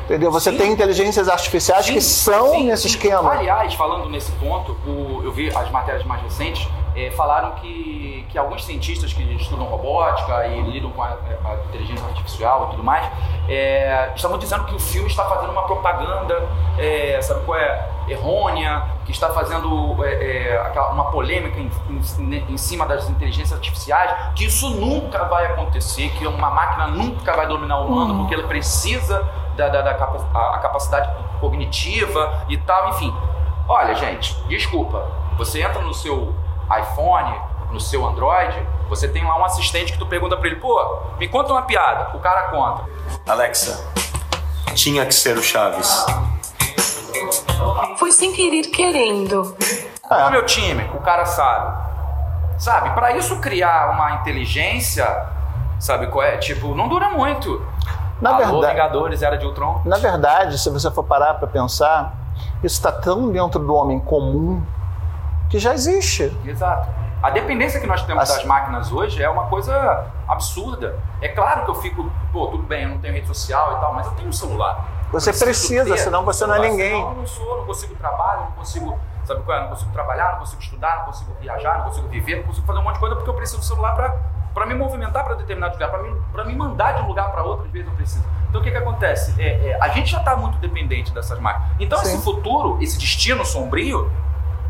Entendeu? 0.06 0.30
Você 0.30 0.52
Sim. 0.52 0.58
tem 0.58 0.72
inteligências 0.74 1.30
artificiais 1.30 1.90
que 1.90 2.02
são 2.02 2.52
sim, 2.52 2.66
nesse 2.66 2.84
sim. 2.84 2.90
esquema. 2.90 3.32
Aliás, 3.32 3.74
falando 3.76 4.10
nesse 4.10 4.30
ponto, 4.34 4.74
o- 4.86 5.22
eu 5.24 5.32
vi 5.32 5.56
as 5.56 5.72
matérias 5.72 6.04
mais 6.06 6.22
recentes, 6.22 6.68
eh, 6.96 7.12
falaram 7.12 7.52
que, 7.56 8.26
que 8.30 8.38
alguns 8.38 8.64
cientistas 8.66 9.14
que 9.14 9.22
estudam 9.36 9.66
robótica 9.66 10.48
e 10.48 10.62
lidam 10.62 10.92
com 10.92 11.02
a, 11.04 11.10
a 11.10 11.56
inteligência 11.70 12.06
artificial 12.08 12.66
e 12.68 12.72
tudo 12.72 12.84
mais, 12.84 13.10
eh, 13.48 14.12
estavam 14.16 14.38
dizendo 14.38 14.66
que 14.66 14.76
o 14.76 14.80
filme 14.80 15.08
está 15.08 15.26
fazendo 15.26 15.52
uma 15.52 15.64
propaganda, 15.64 16.48
eh, 16.78 17.20
sabe 17.22 17.46
qual 17.46 17.58
é? 17.58 17.90
Errônea, 18.08 18.84
que 19.06 19.12
está 19.12 19.30
fazendo 19.30 19.96
eh, 20.04 20.50
eh, 20.54 20.62
aquela- 20.66 20.90
uma 20.92 21.06
polêmica 21.12 21.60
em, 21.60 21.72
em- 22.20 22.46
em 22.54 22.58
cima 22.58 22.86
das 22.86 23.10
inteligências 23.10 23.54
artificiais, 23.54 24.12
que 24.36 24.46
isso 24.46 24.70
nunca 24.72 25.24
vai 25.26 25.46
acontecer, 25.46 26.10
que 26.18 26.28
uma 26.28 26.50
máquina 26.50 26.88
nunca 26.88 27.34
vai 27.36 27.48
dominar 27.48 27.80
o 27.80 27.86
humano, 27.88 28.18
porque 28.20 28.34
ela 28.34 28.48
precisa 28.48 29.24
da, 29.56 29.70
da- 29.70 29.82
da 29.82 29.94
capa- 29.94 30.26
a- 30.34 30.56
a 30.56 30.60
capacidade 30.60 31.10
cognitiva 31.40 32.46
e 32.50 32.58
tal, 32.58 32.90
enfim. 32.90 33.14
Olha, 33.68 33.94
gente, 33.96 34.36
desculpa. 34.48 35.06
Você 35.38 35.62
entra 35.62 35.82
no 35.82 35.94
seu 35.94 36.34
iPhone, 36.80 37.34
no 37.72 37.80
seu 37.80 38.06
Android, 38.06 38.56
você 38.90 39.08
tem 39.08 39.24
lá 39.24 39.38
um 39.40 39.46
assistente 39.46 39.94
que 39.94 39.98
tu 40.00 40.06
pergunta 40.06 40.36
pra 40.38 40.48
ele, 40.48 40.58
pô, 40.58 41.00
me 41.18 41.28
conta 41.28 41.52
uma 41.54 41.62
piada. 41.62 42.16
O 42.16 42.20
cara 42.20 42.50
conta. 42.50 42.84
Alexa, 43.28 43.86
tinha 44.76 45.06
que 45.06 45.14
ser 45.14 45.38
o 45.38 45.44
Chaves. 45.44 46.06
Foi 47.98 48.12
sem 48.12 48.34
querer 48.34 48.64
querendo. 48.64 49.56
É 50.10 50.26
o 50.26 50.32
meu 50.32 50.46
time? 50.46 50.84
O 50.94 51.00
cara 51.00 51.26
sabe. 51.26 51.90
Sabe, 52.58 52.90
pra 52.92 53.16
isso 53.16 53.40
criar 53.40 53.92
uma 53.92 54.16
inteligência, 54.16 55.08
sabe 55.80 56.08
qual 56.08 56.24
é? 56.26 56.38
Tipo, 56.38 56.76
não 56.76 56.88
dura 56.88 57.10
muito. 57.10 57.66
Na 58.22 58.36
Alô, 58.36 58.60
verdade- 58.60 58.74
Vingadores, 58.74 59.22
Era 59.24 59.36
de 59.38 59.46
Ultron. 59.48 59.82
Na 59.86 59.98
verdade, 59.98 60.60
se 60.60 60.70
você 60.70 60.92
for 60.92 61.04
parar 61.04 61.36
para 61.36 61.48
pensar, 61.48 62.14
isso 62.64 62.76
está 62.76 62.92
tão 62.92 63.32
dentro 63.32 63.60
do 63.60 63.74
homem 63.74 64.00
comum 64.00 64.62
que 65.52 65.60
já 65.60 65.74
existe. 65.74 66.36
Exato. 66.46 66.90
A 67.22 67.30
dependência 67.30 67.80
que 67.80 67.86
nós 67.86 68.02
temos 68.04 68.24
Assim- 68.24 68.38
das 68.38 68.46
máquinas 68.46 68.92
hoje 68.92 69.22
é 69.22 69.30
uma 69.30 69.46
coisa 69.46 70.08
absurda. 70.28 70.98
É 71.22 71.28
claro 71.28 71.66
que 71.66 71.70
eu 71.72 71.76
fico, 71.76 72.10
pô, 72.32 72.48
tudo 72.48 72.64
bem, 72.64 72.84
eu 72.84 72.90
não 72.90 72.98
tenho 72.98 73.14
rede 73.14 73.28
social 73.28 73.78
e 73.78 73.82
tal, 73.82 73.94
mas 73.94 74.08
eu 74.08 74.14
tenho 74.14 74.30
um 74.30 74.34
celular. 74.34 74.88
Você 75.12 75.32
precisa, 75.34 75.96
senão 75.98 76.24
você 76.24 76.48
não 76.48 76.56
é 76.56 76.60
ninguém. 76.70 76.96
Senão 76.96 77.10
eu 77.12 77.18
não 77.18 77.28
sou, 77.28 77.58
não 77.58 77.66
consigo 77.66 77.94
trabalhar, 77.96 78.38
não 78.46 78.52
consigo, 78.54 78.98
sabe 79.26 79.42
qual 79.44 79.58
é? 79.58 79.62
Não 79.62 79.68
consigo 79.70 79.92
trabalhar, 79.92 80.32
não 80.32 80.40
consigo 80.40 80.62
estudar, 80.62 80.98
não 81.00 81.06
consigo 81.06 81.36
viajar, 81.42 81.78
não 81.80 81.86
consigo 81.86 82.08
viver, 82.08 82.38
não 82.38 82.44
consigo 82.44 82.66
fazer 82.66 82.80
um 82.80 82.84
monte 82.84 82.94
de 82.94 83.00
coisa 83.02 83.16
porque 83.16 83.30
eu 83.30 83.34
preciso 83.34 83.60
do 83.60 83.66
celular 83.66 83.94
para 83.94 84.16
para 84.54 84.66
me 84.66 84.74
movimentar 84.74 85.24
para 85.24 85.36
determinado 85.36 85.76
lugar, 85.76 85.90
para 85.90 86.04
me, 86.04 86.14
pra 86.34 86.44
me 86.44 86.54
mandar 86.54 86.92
de 86.96 87.04
um 87.04 87.08
lugar 87.08 87.32
para 87.32 87.42
outro, 87.42 87.68
às 87.68 87.72
vezes 87.72 87.88
eu 87.88 87.94
preciso. 87.94 88.26
Então 88.50 88.60
o 88.60 88.64
que 88.64 88.70
que 88.70 88.76
acontece? 88.76 89.34
É, 89.42 89.70
é, 89.70 89.78
a 89.80 89.88
gente 89.88 90.12
já 90.12 90.18
está 90.20 90.36
muito 90.36 90.58
dependente 90.58 91.10
dessas 91.14 91.40
máquinas. 91.40 91.70
Então 91.80 91.98
Sim. 92.00 92.16
esse 92.16 92.22
futuro, 92.22 92.78
esse 92.82 92.98
destino 92.98 93.46
sombrio, 93.46 94.12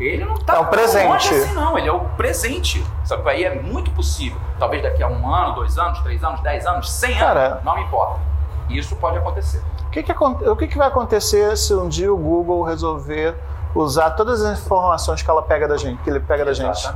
ele 0.06 0.24
não 0.24 0.34
tá 0.36 0.56
É 0.56 0.58
o 0.58 0.66
presente. 0.66 1.06
longe 1.08 1.34
assim, 1.34 1.54
não. 1.54 1.78
Ele 1.78 1.88
é 1.88 1.92
o 1.92 2.00
presente. 2.00 2.84
Sabe? 3.04 3.28
Aí 3.30 3.44
é 3.44 3.54
muito 3.60 3.90
possível. 3.92 4.38
Talvez 4.58 4.82
daqui 4.82 5.02
a 5.02 5.08
um 5.08 5.32
ano, 5.32 5.54
dois 5.54 5.78
anos, 5.78 6.00
três 6.00 6.22
anos, 6.22 6.40
dez 6.40 6.66
anos, 6.66 6.90
cem 6.90 7.16
Cara. 7.18 7.46
anos. 7.54 7.64
Não 7.64 7.74
me 7.76 7.82
importa. 7.82 8.20
Isso 8.68 8.96
pode 8.96 9.18
acontecer. 9.18 9.62
O 9.86 9.90
que, 9.90 10.02
que, 10.02 10.12
o 10.12 10.56
que, 10.56 10.66
que 10.68 10.78
vai 10.78 10.88
acontecer 10.88 11.56
se 11.56 11.74
um 11.74 11.88
dia 11.88 12.12
o 12.12 12.16
Google 12.16 12.62
resolver 12.62 13.36
usar 13.74 14.10
todas 14.12 14.42
as 14.42 14.58
informações 14.58 15.20
que 15.22 15.28
ela 15.30 15.42
pega 15.42 15.68
da 15.68 15.76
gente, 15.76 16.02
que 16.02 16.08
ele 16.10 16.20
pega 16.20 16.44
da 16.44 16.52
gente? 16.52 16.88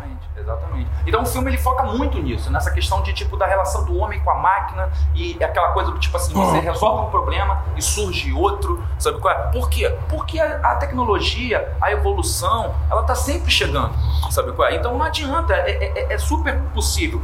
Exatamente. 0.47 0.89
Então 1.05 1.23
o 1.23 1.27
filme 1.27 1.51
ele 1.51 1.59
foca 1.59 1.83
muito 1.83 2.19
nisso, 2.23 2.53
nessa 2.53 2.71
questão 2.71 3.03
de 3.03 3.13
tipo 3.13 3.37
da 3.37 3.47
relação 3.47 3.85
do 3.85 3.97
homem 3.99 4.21
com 4.21 4.31
a 4.31 4.37
máquina 4.37 4.89
e 5.13 5.43
aquela 5.43 5.73
coisa 5.73 5.91
do 5.91 5.99
tipo 5.99 6.17
assim, 6.17 6.33
você 6.35 6.61
resolve 6.61 7.03
um 7.07 7.11
problema 7.11 7.65
e 7.77 7.83
surge 7.83 8.33
outro, 8.33 8.81
sabe 8.97 9.19
qual 9.19 9.35
é? 9.35 9.39
Por 9.51 9.69
quê? 9.69 9.93
Porque 10.09 10.39
a, 10.39 10.59
a 10.71 10.77
tecnologia, 10.77 11.77
a 11.81 11.91
evolução, 11.91 12.73
ela 12.89 13.03
tá 13.03 13.17
sempre 13.17 13.51
chegando, 13.51 13.93
sabe 14.31 14.53
qual 14.53 14.69
é? 14.69 14.77
Então 14.77 14.97
não 14.97 15.05
adianta, 15.05 15.53
é, 15.53 15.73
é- 16.11 16.13
é 16.15 16.19
super 16.19 16.57
possível. 16.73 17.21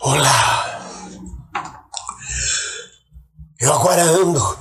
Olá. 0.00 0.80
Eu 3.60 3.72
agora 3.74 4.02
ando 4.02 4.58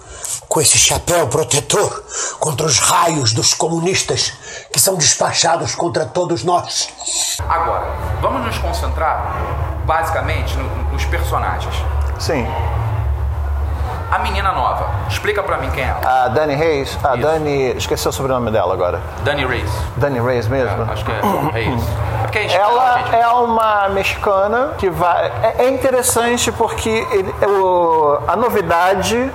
com 0.49 0.59
esse 0.59 0.77
chapéu 0.79 1.27
protetor 1.27 2.03
contra 2.39 2.65
os 2.65 2.79
raios 2.79 3.31
dos 3.33 3.53
comunistas 3.53 4.33
que 4.73 4.79
são 4.79 4.95
despachados 4.95 5.75
contra 5.75 6.05
todos 6.05 6.43
nós. 6.43 6.89
Agora, 7.47 7.85
vamos 8.19 8.43
nos 8.47 8.57
concentrar 8.57 9.31
basicamente 9.85 10.57
no- 10.57 10.91
nos 10.91 11.05
personagens. 11.05 11.73
Sim. 12.17 12.47
A 14.11 14.17
menina 14.19 14.51
nova, 14.51 14.87
explica 15.07 15.43
pra 15.43 15.57
mim 15.59 15.69
quem 15.69 15.83
é 15.83 15.87
ela. 15.87 16.25
A 16.25 16.27
Dani 16.29 16.55
Reis, 16.55 16.97
a 17.03 17.13
Isso. 17.13 17.21
Dani, 17.27 17.77
esqueci 17.77 18.07
o 18.07 18.11
sobrenome 18.11 18.49
dela 18.49 18.73
agora. 18.73 18.99
Dani 19.23 19.45
Reis. 19.45 19.69
Dani 19.97 20.19
Reis 20.19 20.47
mesmo? 20.47 20.81
Acho 20.91 21.05
que 21.05 21.11
é 21.11 21.21
Reis. 21.53 21.83
É 21.83 22.21
porque 22.23 22.39
é 22.39 22.53
Ela 22.55 22.99
é 23.15 23.27
uma 23.27 23.89
mexicana 23.89 24.73
que 24.79 24.89
vai. 24.89 25.27
É, 25.43 25.65
é 25.65 25.69
interessante 25.69 26.51
porque 26.51 26.89
ele- 27.11 27.31
o- 27.45 28.17
a 28.27 28.35
novidade 28.35 29.31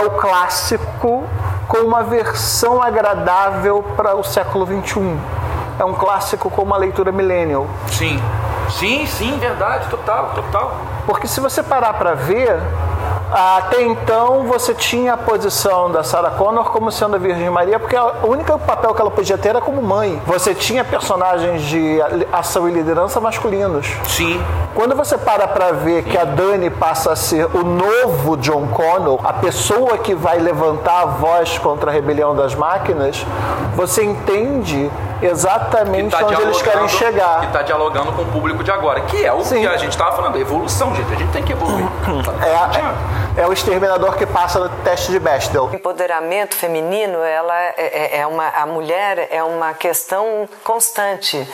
é 0.00 0.06
o 0.06 0.10
clássico 0.12 1.24
com 1.68 1.78
uma 1.78 2.02
versão 2.02 2.82
agradável 2.82 3.82
para 3.96 4.16
o 4.16 4.24
século 4.24 4.66
XXI. 4.66 5.18
É 5.78 5.84
um 5.84 5.92
clássico 5.92 6.50
com 6.50 6.62
uma 6.62 6.78
leitura 6.78 7.12
millennial. 7.12 7.66
Sim. 7.88 8.20
Sim, 8.70 9.06
sim, 9.06 9.38
verdade, 9.38 9.88
total, 9.88 10.30
total. 10.34 10.76
Porque 11.04 11.26
se 11.26 11.40
você 11.40 11.62
parar 11.62 11.94
para 11.94 12.14
ver, 12.14 12.58
até 13.32 13.82
então 13.82 14.44
você 14.44 14.74
tinha 14.74 15.14
a 15.14 15.16
posição 15.16 15.90
da 15.90 16.02
Sarah 16.02 16.30
Connor 16.30 16.70
como 16.70 16.90
sendo 16.90 17.16
a 17.16 17.18
Virgem 17.18 17.48
Maria, 17.48 17.78
porque 17.78 17.96
o 17.96 18.26
único 18.26 18.58
papel 18.58 18.94
que 18.94 19.00
ela 19.00 19.10
podia 19.10 19.38
ter 19.38 19.50
era 19.50 19.60
como 19.60 19.80
mãe. 19.82 20.20
Você 20.26 20.54
tinha 20.54 20.84
personagens 20.84 21.62
de 21.62 21.98
ação 22.32 22.68
e 22.68 22.72
liderança 22.72 23.20
masculinos. 23.20 23.86
Sim. 24.08 24.42
Quando 24.74 24.96
você 24.96 25.16
para 25.16 25.46
para 25.48 25.72
ver 25.72 26.04
que 26.04 26.16
a 26.16 26.24
Dani 26.24 26.70
passa 26.70 27.12
a 27.12 27.16
ser 27.16 27.46
o 27.46 27.62
novo 27.62 28.36
John 28.36 28.66
Connor, 28.68 29.20
a 29.24 29.32
pessoa 29.32 29.98
que 29.98 30.14
vai 30.14 30.38
levantar 30.38 31.02
a 31.02 31.06
voz 31.06 31.58
contra 31.58 31.90
a 31.90 31.94
rebelião 31.94 32.34
das 32.34 32.54
máquinas, 32.54 33.24
você 33.76 34.04
entende 34.04 34.90
exatamente 35.22 36.10
tá 36.16 36.26
onde 36.26 36.42
eles 36.42 36.62
querem 36.62 36.86
Que 36.86 36.92
chegar. 36.92 37.50
tá 37.52 37.62
dialogando 37.62 38.12
com 38.12 38.22
o 38.22 38.26
público 38.26 38.62
de 38.64 38.70
agora, 38.70 39.00
que 39.02 39.24
é 39.24 39.32
o 39.32 39.42
Sim. 39.44 39.60
que 39.60 39.66
a 39.66 39.76
gente 39.76 39.96
tava 39.96 40.16
falando, 40.16 40.38
evolução, 40.38 40.94
gente. 40.94 41.12
A 41.12 41.16
gente 41.16 41.32
tem 41.32 41.42
que 41.42 41.52
evoluir. 41.52 41.86
É, 42.44 42.54
a- 42.56 43.42
é 43.42 43.46
o 43.46 43.52
exterminador 43.52 44.16
que 44.16 44.26
passa 44.26 44.58
no 44.58 44.68
teste 44.82 45.10
de 45.12 45.18
Bechdel. 45.18 45.66
O 45.66 45.74
empoderamento 45.74 46.54
feminino, 46.54 47.18
ela 47.22 47.54
é, 47.60 47.74
é- 47.76 48.18
é 48.20 48.26
uma, 48.26 48.48
a 48.48 48.66
mulher 48.66 49.28
é 49.30 49.42
uma 49.42 49.72
questão 49.74 50.48
constante, 50.64 51.46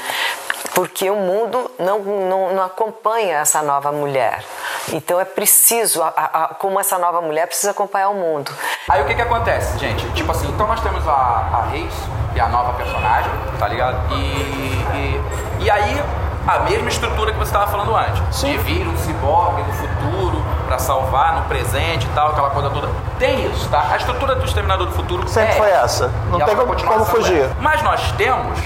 porque 0.75 1.11
o 1.11 1.17
mundo 1.17 1.71
não, 1.79 1.99
não, 2.01 2.55
não 2.55 2.63
acompanha 2.63 3.39
essa 3.39 3.63
nova 3.63 3.91
mulher. 3.93 4.45
Então 4.93 5.19
é 5.21 5.25
preciso, 5.25 6.03
a- 6.03 6.13
a- 6.17 6.55
como 6.59 6.79
essa 6.79 6.99
nova 6.99 7.21
mulher 7.21 7.47
precisa 7.47 7.71
acompanhar 7.73 8.09
o 8.11 8.15
mundo. 8.15 8.51
Aí 8.89 9.03
o 9.03 9.07
que 9.07 9.15
que 9.15 9.23
acontece, 9.23 9.79
gente? 9.79 10.07
Tipo 10.13 10.31
assim, 10.33 10.49
então 10.49 10.67
nós 10.67 10.81
temos 10.81 11.07
a, 11.09 11.13
a 11.13 11.67
Reis, 11.71 11.93
que 12.33 12.41
é 12.41 12.43
a 12.43 12.49
nova 12.49 12.73
personagem, 12.75 13.31
tá 13.59 13.67
ligado? 13.69 13.97
E, 14.15 14.17
e, 14.19 15.23
e 15.65 15.71
aí, 15.71 16.03
a 16.47 16.61
mesma 16.61 16.89
estrutura 16.89 17.33
que 17.33 17.39
você 17.39 17.49
estava 17.51 17.67
falando 17.71 17.95
antes. 17.97 18.41
De 18.41 18.57
vir 18.59 18.87
um 18.87 18.97
ciborgue 18.99 19.63
do 19.63 19.73
futuro 19.73 20.45
pra 20.67 20.79
salvar 20.79 21.35
no 21.37 21.43
presente 21.43 22.07
e 22.07 22.11
tal, 22.11 22.29
aquela 22.29 22.51
coisa 22.51 22.71
toda. 22.71 22.89
Tem 23.19 23.47
isso, 23.51 23.69
tá? 23.69 23.87
A 23.91 23.97
estrutura 23.97 24.35
do 24.37 24.45
Exterminador 24.45 24.87
do 24.87 24.93
Futuro 24.93 25.27
Sempre 25.29 25.51
é 25.55 25.57
foi 25.57 25.71
essa. 25.71 26.09
Não 26.31 26.39
E 26.39 26.43
ela 26.43 26.45
tem 26.47 26.55
como, 26.57 26.69
continuar 26.69 26.93
como 26.95 27.05
fugir. 27.07 27.41
essa. 27.43 27.57
Mas 27.61 27.83
nós 27.83 28.13
temos 28.13 28.59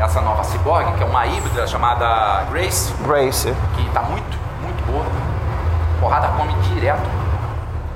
essa 0.00 0.20
nova 0.22 0.42
ciborgue, 0.44 0.92
que 0.92 1.02
é 1.02 1.06
uma 1.06 1.26
híbrida 1.26 1.66
chamada 1.66 2.44
Grace, 2.50 2.92
Grace. 3.06 3.54
que 3.76 3.90
tá 3.90 4.00
muito, 4.02 4.38
muito 4.62 4.82
boa. 4.90 5.04
Porrada 6.04 6.28
come 6.36 6.52
direto. 6.74 7.00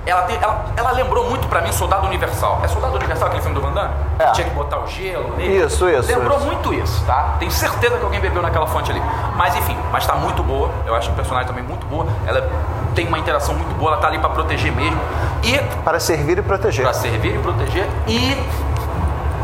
ela, 0.06 0.22
tem- 0.22 0.38
ela, 0.40 0.64
ela 0.74 0.90
lembrou 0.92 1.28
muito 1.28 1.46
pra 1.48 1.60
mim 1.60 1.70
Soldado 1.70 2.06
Universal. 2.06 2.60
É 2.64 2.68
Soldado 2.68 2.96
Universal 2.96 3.26
aquele 3.28 3.42
filme 3.42 3.54
do 3.54 3.60
Van 3.60 3.72
Damme? 3.72 3.90
É. 4.18 4.30
Tinha 4.32 4.48
que 4.48 4.54
botar 4.54 4.78
o 4.78 4.86
gelo 4.86 5.36
nele. 5.36 5.62
Isso, 5.66 5.86
isso, 5.86 6.08
Lembrou 6.08 6.38
isso. 6.38 6.46
muito 6.46 6.72
isso, 6.72 7.04
tá? 7.04 7.34
Tenho 7.38 7.50
certeza 7.50 7.98
que 7.98 8.02
alguém 8.04 8.18
bebeu 8.18 8.40
naquela 8.40 8.66
fonte 8.66 8.90
ali. 8.90 9.02
Mas 9.36 9.54
enfim, 9.54 9.76
mas 9.92 10.06
tá 10.06 10.14
muito 10.14 10.42
boa. 10.42 10.70
Eu 10.86 10.94
acho 10.94 11.10
a 11.10 11.12
personagem 11.12 11.46
também 11.48 11.62
muito 11.62 11.86
boa. 11.86 12.06
Ela 12.26 12.48
tem 12.94 13.06
uma 13.06 13.18
interação 13.18 13.54
muito 13.54 13.74
boa, 13.78 13.92
ela 13.92 14.00
tá 14.00 14.08
ali 14.08 14.18
pra 14.18 14.30
proteger 14.30 14.72
mesmo. 14.72 14.98
E 15.42 15.58
Para 15.84 16.00
servir 16.00 16.38
e 16.38 16.42
proteger. 16.42 16.84
Pra 16.86 16.94
servir 16.94 17.34
e 17.34 17.38
proteger. 17.40 17.86
E 18.06 18.42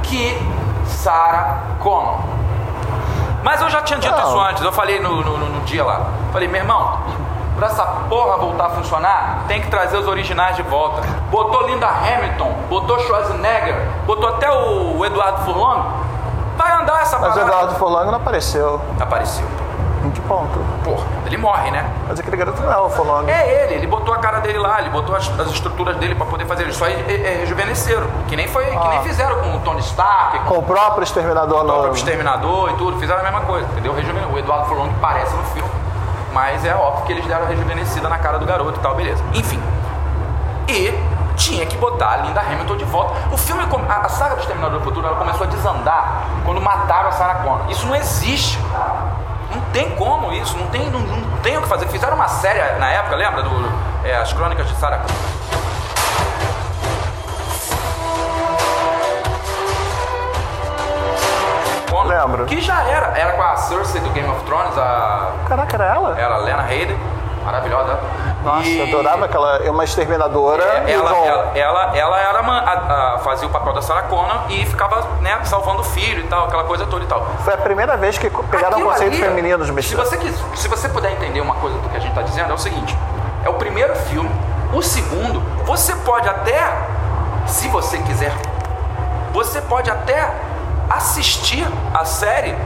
que 0.02 0.38
Sarah 0.86 1.58
Connor. 1.80 2.20
Mas 3.42 3.60
eu 3.60 3.68
já 3.68 3.82
tinha 3.82 3.98
dito 3.98 4.16
Não. 4.16 4.28
isso 4.28 4.40
antes, 4.40 4.62
eu 4.64 4.72
falei 4.72 4.98
no- 4.98 5.22
no- 5.22 5.36
no 5.36 5.60
dia 5.66 5.84
lá. 5.84 6.06
Falei, 6.32 6.48
meu 6.48 6.62
irmão, 6.62 6.98
essa 7.66 7.84
porra 8.08 8.36
voltar 8.36 8.66
a 8.66 8.70
funcionar, 8.70 9.44
tem 9.48 9.60
que 9.60 9.68
trazer 9.68 9.96
os 9.96 10.06
originais 10.06 10.56
de 10.56 10.62
volta. 10.62 11.02
Botou 11.30 11.62
Linda 11.66 11.86
Hamilton, 11.88 12.52
botou 12.68 12.98
Schwarzenegger, 13.00 13.76
botou 14.06 14.28
até 14.28 14.50
o 14.50 15.04
Eduardo 15.04 15.42
Furlong. 15.44 15.82
Vai 16.56 16.72
andar 16.72 17.02
essa 17.02 17.18
Mas 17.18 17.36
o. 17.36 17.40
Eduardo 17.40 17.74
Forlong 17.74 18.06
não 18.06 18.14
apareceu. 18.16 18.80
Apareceu. 19.00 19.46
Em 20.04 20.10
que 20.10 20.20
ponto? 20.20 20.58
Porra, 20.84 21.02
ele 21.24 21.38
morre, 21.38 21.70
né? 21.70 21.90
Mas 22.06 22.20
aquele 22.20 22.36
garoto 22.36 22.60
não 22.62 22.70
é 22.70 22.76
o 22.78 22.90
Forlong. 22.90 23.26
É 23.26 23.64
ele, 23.64 23.74
ele 23.76 23.86
botou 23.86 24.14
a 24.14 24.18
cara 24.18 24.38
dele 24.40 24.58
lá, 24.58 24.78
ele 24.80 24.90
botou 24.90 25.16
as, 25.16 25.28
as 25.40 25.48
estruturas 25.48 25.96
dele 25.96 26.14
pra 26.14 26.26
poder 26.26 26.44
fazer. 26.44 26.64
Eles 26.64 26.76
só 26.76 26.86
é, 26.86 26.92
é, 26.92 27.36
rejuvenesceram. 27.40 28.06
Que 28.28 28.36
nem, 28.36 28.46
foi, 28.46 28.66
que 28.66 28.76
Ah. 28.76 28.88
nem 28.90 29.02
fizeram 29.02 29.36
com 29.40 29.56
o 29.56 29.60
Tony 29.60 29.80
Stark, 29.80 30.40
com 30.40 30.44
Com 30.44 30.58
o 30.58 30.62
próprio 30.62 31.02
Exterminador 31.04 31.62
o 31.62 31.64
próprio. 31.64 31.92
Exterminador 31.94 32.70
e 32.70 32.74
tudo, 32.74 32.98
fizeram 33.00 33.20
a 33.20 33.24
mesma 33.24 33.40
coisa, 33.40 33.66
entendeu? 33.72 33.94
O 34.30 34.38
Eduardo 34.38 34.66
Furlong 34.66 34.90
parece 35.00 35.34
no 35.34 35.42
filme, 35.44 35.70
mas 36.34 36.64
é 36.64 36.74
óbvio 36.74 37.06
que 37.06 37.12
eles 37.12 37.24
deram 37.26 37.44
a 37.44 37.48
rejuvenescida 37.48 38.08
na 38.08 38.18
cara 38.18 38.38
do 38.38 38.44
garoto 38.44 38.78
e 38.78 38.82
tal, 38.82 38.96
beleza. 38.96 39.22
Enfim. 39.32 39.62
E 40.68 40.92
tinha 41.36 41.64
que 41.64 41.76
botar 41.76 42.10
a 42.10 42.16
Linda 42.18 42.40
Hamilton 42.40 42.76
de 42.76 42.84
volta. 42.84 43.14
O 43.32 43.36
filme, 43.36 43.62
a 43.62 44.08
saga 44.08 44.34
do 44.34 44.40
Exterminador 44.40 44.80
do 44.80 44.84
Futuro, 44.84 45.06
ela 45.06 45.16
começou 45.16 45.46
a 45.46 45.50
desandar 45.50 46.24
quando 46.44 46.60
mataram 46.60 47.08
a 47.08 47.12
Sarah 47.12 47.36
Connor. 47.36 47.70
Isso 47.70 47.86
não 47.86 47.94
existe. 47.94 48.58
Não 49.54 49.60
tem 49.72 49.90
como 49.90 50.32
isso, 50.32 50.56
não 50.58 50.66
tem, 50.66 50.90
não, 50.90 50.98
não 50.98 51.38
tem 51.38 51.56
o 51.56 51.62
que 51.62 51.68
fazer. 51.68 51.86
Fizeram 51.86 52.16
uma 52.16 52.26
série 52.26 52.60
na 52.78 52.90
época, 52.90 53.14
lembra? 53.14 53.42
Do, 53.42 53.72
é, 54.02 54.16
As 54.16 54.32
Crônicas 54.32 54.66
de 54.66 54.74
Sarah 54.74 54.98
Connor. 54.98 55.63
Lembro. 62.26 62.46
Que 62.46 62.60
já 62.60 62.82
era. 62.84 63.16
Era 63.18 63.32
com 63.32 63.42
a 63.42 63.56
Cersei 63.56 64.00
do 64.00 64.10
Game 64.10 64.28
of 64.30 64.42
Thrones, 64.44 64.76
a. 64.78 65.30
Caraca, 65.48 65.76
era 65.76 65.84
ela? 65.94 66.18
Era 66.18 66.34
a 66.34 66.38
Lena 66.38 66.62
Headey. 66.62 66.98
Maravilhosa. 67.44 67.98
Nossa, 68.42 68.66
E- 68.66 68.82
adorava 68.90 69.26
aquela... 69.26 69.56
é 69.58 69.70
Uma 69.70 69.84
exterminadora 69.84 70.62
É, 70.86 70.92
ela, 70.92 71.10
ela, 71.10 71.50
ela, 71.54 71.96
ela 71.96 72.20
era 72.20 72.40
uma- 72.40 72.58
a- 72.58 73.14
a- 73.14 73.18
fazia 73.18 73.46
o 73.46 73.50
papel 73.50 73.74
da 73.74 73.82
Sarah 73.82 74.02
Connor 74.04 74.44
e 74.48 74.64
ficava 74.64 75.06
né, 75.20 75.38
salvando 75.44 75.80
o 75.80 75.84
filho 75.84 76.24
e 76.24 76.26
tal, 76.26 76.44
aquela 76.46 76.64
coisa 76.64 76.86
toda 76.86 77.04
e 77.04 77.06
tal. 77.06 77.26
Foi 77.44 77.52
a 77.52 77.58
primeira 77.58 77.96
vez 77.98 78.16
que 78.16 78.30
pegaram 78.30 78.76
Aquilo 78.78 78.90
conceitos 78.90 79.18
ali, 79.18 79.28
femininos 79.28 79.66
se 79.66 79.72
misturados. 79.74 80.10
você, 80.10 80.16
quis- 80.16 80.42
se 80.54 80.68
você 80.68 80.88
puder 80.88 81.12
entender 81.12 81.40
uma 81.42 81.54
coisa 81.56 81.76
do 81.78 81.88
que 81.90 81.96
a 81.96 82.00
gente 82.00 82.10
está 82.10 82.22
dizendo, 82.22 82.50
é 82.50 82.54
o 82.54 82.58
seguinte: 82.58 82.96
é 83.44 83.48
o 83.50 83.54
primeiro 83.54 83.94
filme, 83.94 84.30
o 84.72 84.80
segundo, 84.82 85.40
você 85.66 85.94
pode 85.96 86.26
até, 86.28 86.72
se 87.46 87.68
você 87.68 87.98
quiser, 87.98 88.32
você 89.32 89.60
pode 89.60 89.90
até 89.90 90.30
assistir 90.90 91.66
a 91.92 92.04
série 92.04 92.56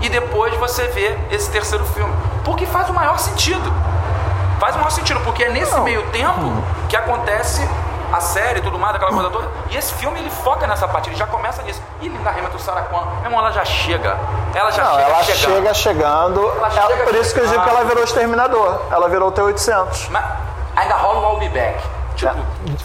e 0.00 0.08
depois 0.08 0.54
você 0.56 0.86
vê 0.88 1.16
esse 1.30 1.50
terceiro 1.50 1.84
filme. 1.86 2.12
Porque 2.44 2.66
faz 2.66 2.88
o 2.90 2.92
maior 2.92 3.18
sentido. 3.18 3.72
Faz 4.58 4.74
o 4.74 4.78
maior 4.78 4.90
sentido, 4.90 5.20
porque 5.20 5.44
é 5.44 5.48
nesse 5.48 5.72
Não. 5.72 5.82
meio 5.84 6.02
tempo 6.10 6.62
que 6.88 6.96
acontece 6.96 7.66
a 8.12 8.20
série 8.20 8.58
e 8.58 8.62
tudo 8.62 8.78
mais, 8.78 8.94
aquela 8.94 9.10
coisa 9.10 9.30
toda. 9.30 9.48
E 9.70 9.76
esse 9.76 9.92
filme 9.94 10.20
ele 10.20 10.28
foca 10.30 10.66
nessa 10.66 10.86
parte, 10.86 11.08
ele 11.08 11.16
já 11.16 11.26
começa 11.26 11.62
nisso. 11.62 11.80
E 12.00 12.08
Linda 12.08 12.30
Hamilton, 12.30 12.58
Sarah 12.58 12.82
Connor, 12.82 13.06
meu 13.16 13.24
irmão, 13.24 13.40
ela 13.40 13.50
já 13.52 13.64
chega. 13.64 14.16
Ela 14.54 14.70
já 14.70 14.84
Não, 14.84 14.90
chega 14.92 15.02
ela 15.02 15.22
chegando. 15.22 15.54
chega 15.56 15.74
chegando. 15.74 16.52
Ela 16.58 16.66
é 16.66 16.70
chega 16.70 17.04
por 17.04 17.14
isso 17.14 17.34
que 17.34 17.40
eu 17.40 17.46
digo 17.46 17.62
que 17.62 17.68
ela 17.70 17.84
virou 17.84 18.04
exterminador. 18.04 18.82
Ela 18.90 19.08
virou 19.08 19.28
o 19.28 19.32
T-800. 19.32 20.08
Mas 20.10 20.24
ainda 20.76 20.94
rola 20.96 21.20
o 21.20 21.32
I'll 21.32 21.38
Be 21.40 21.48
Back. 21.48 21.82
Tipo, 22.14 22.34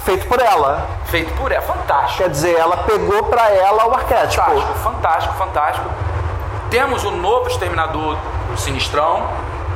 Feito 0.05 0.25
por 0.27 0.39
ela. 0.39 0.85
feito 1.05 1.33
por 1.35 1.51
ela. 1.51 1.61
Fantástico. 1.61 2.17
Quer 2.23 2.29
dizer, 2.29 2.55
ela 2.57 2.77
pegou 2.77 3.23
pra 3.25 3.49
ela 3.51 3.87
o 3.87 3.93
arquétipo. 3.93 4.43
Fantástico, 4.43 4.73
fantástico, 4.83 5.33
fantástico. 5.35 5.89
Temos 6.69 7.03
o 7.03 7.11
novo 7.11 7.47
Exterminador 7.47 8.17
Sinistrão. 8.57 9.27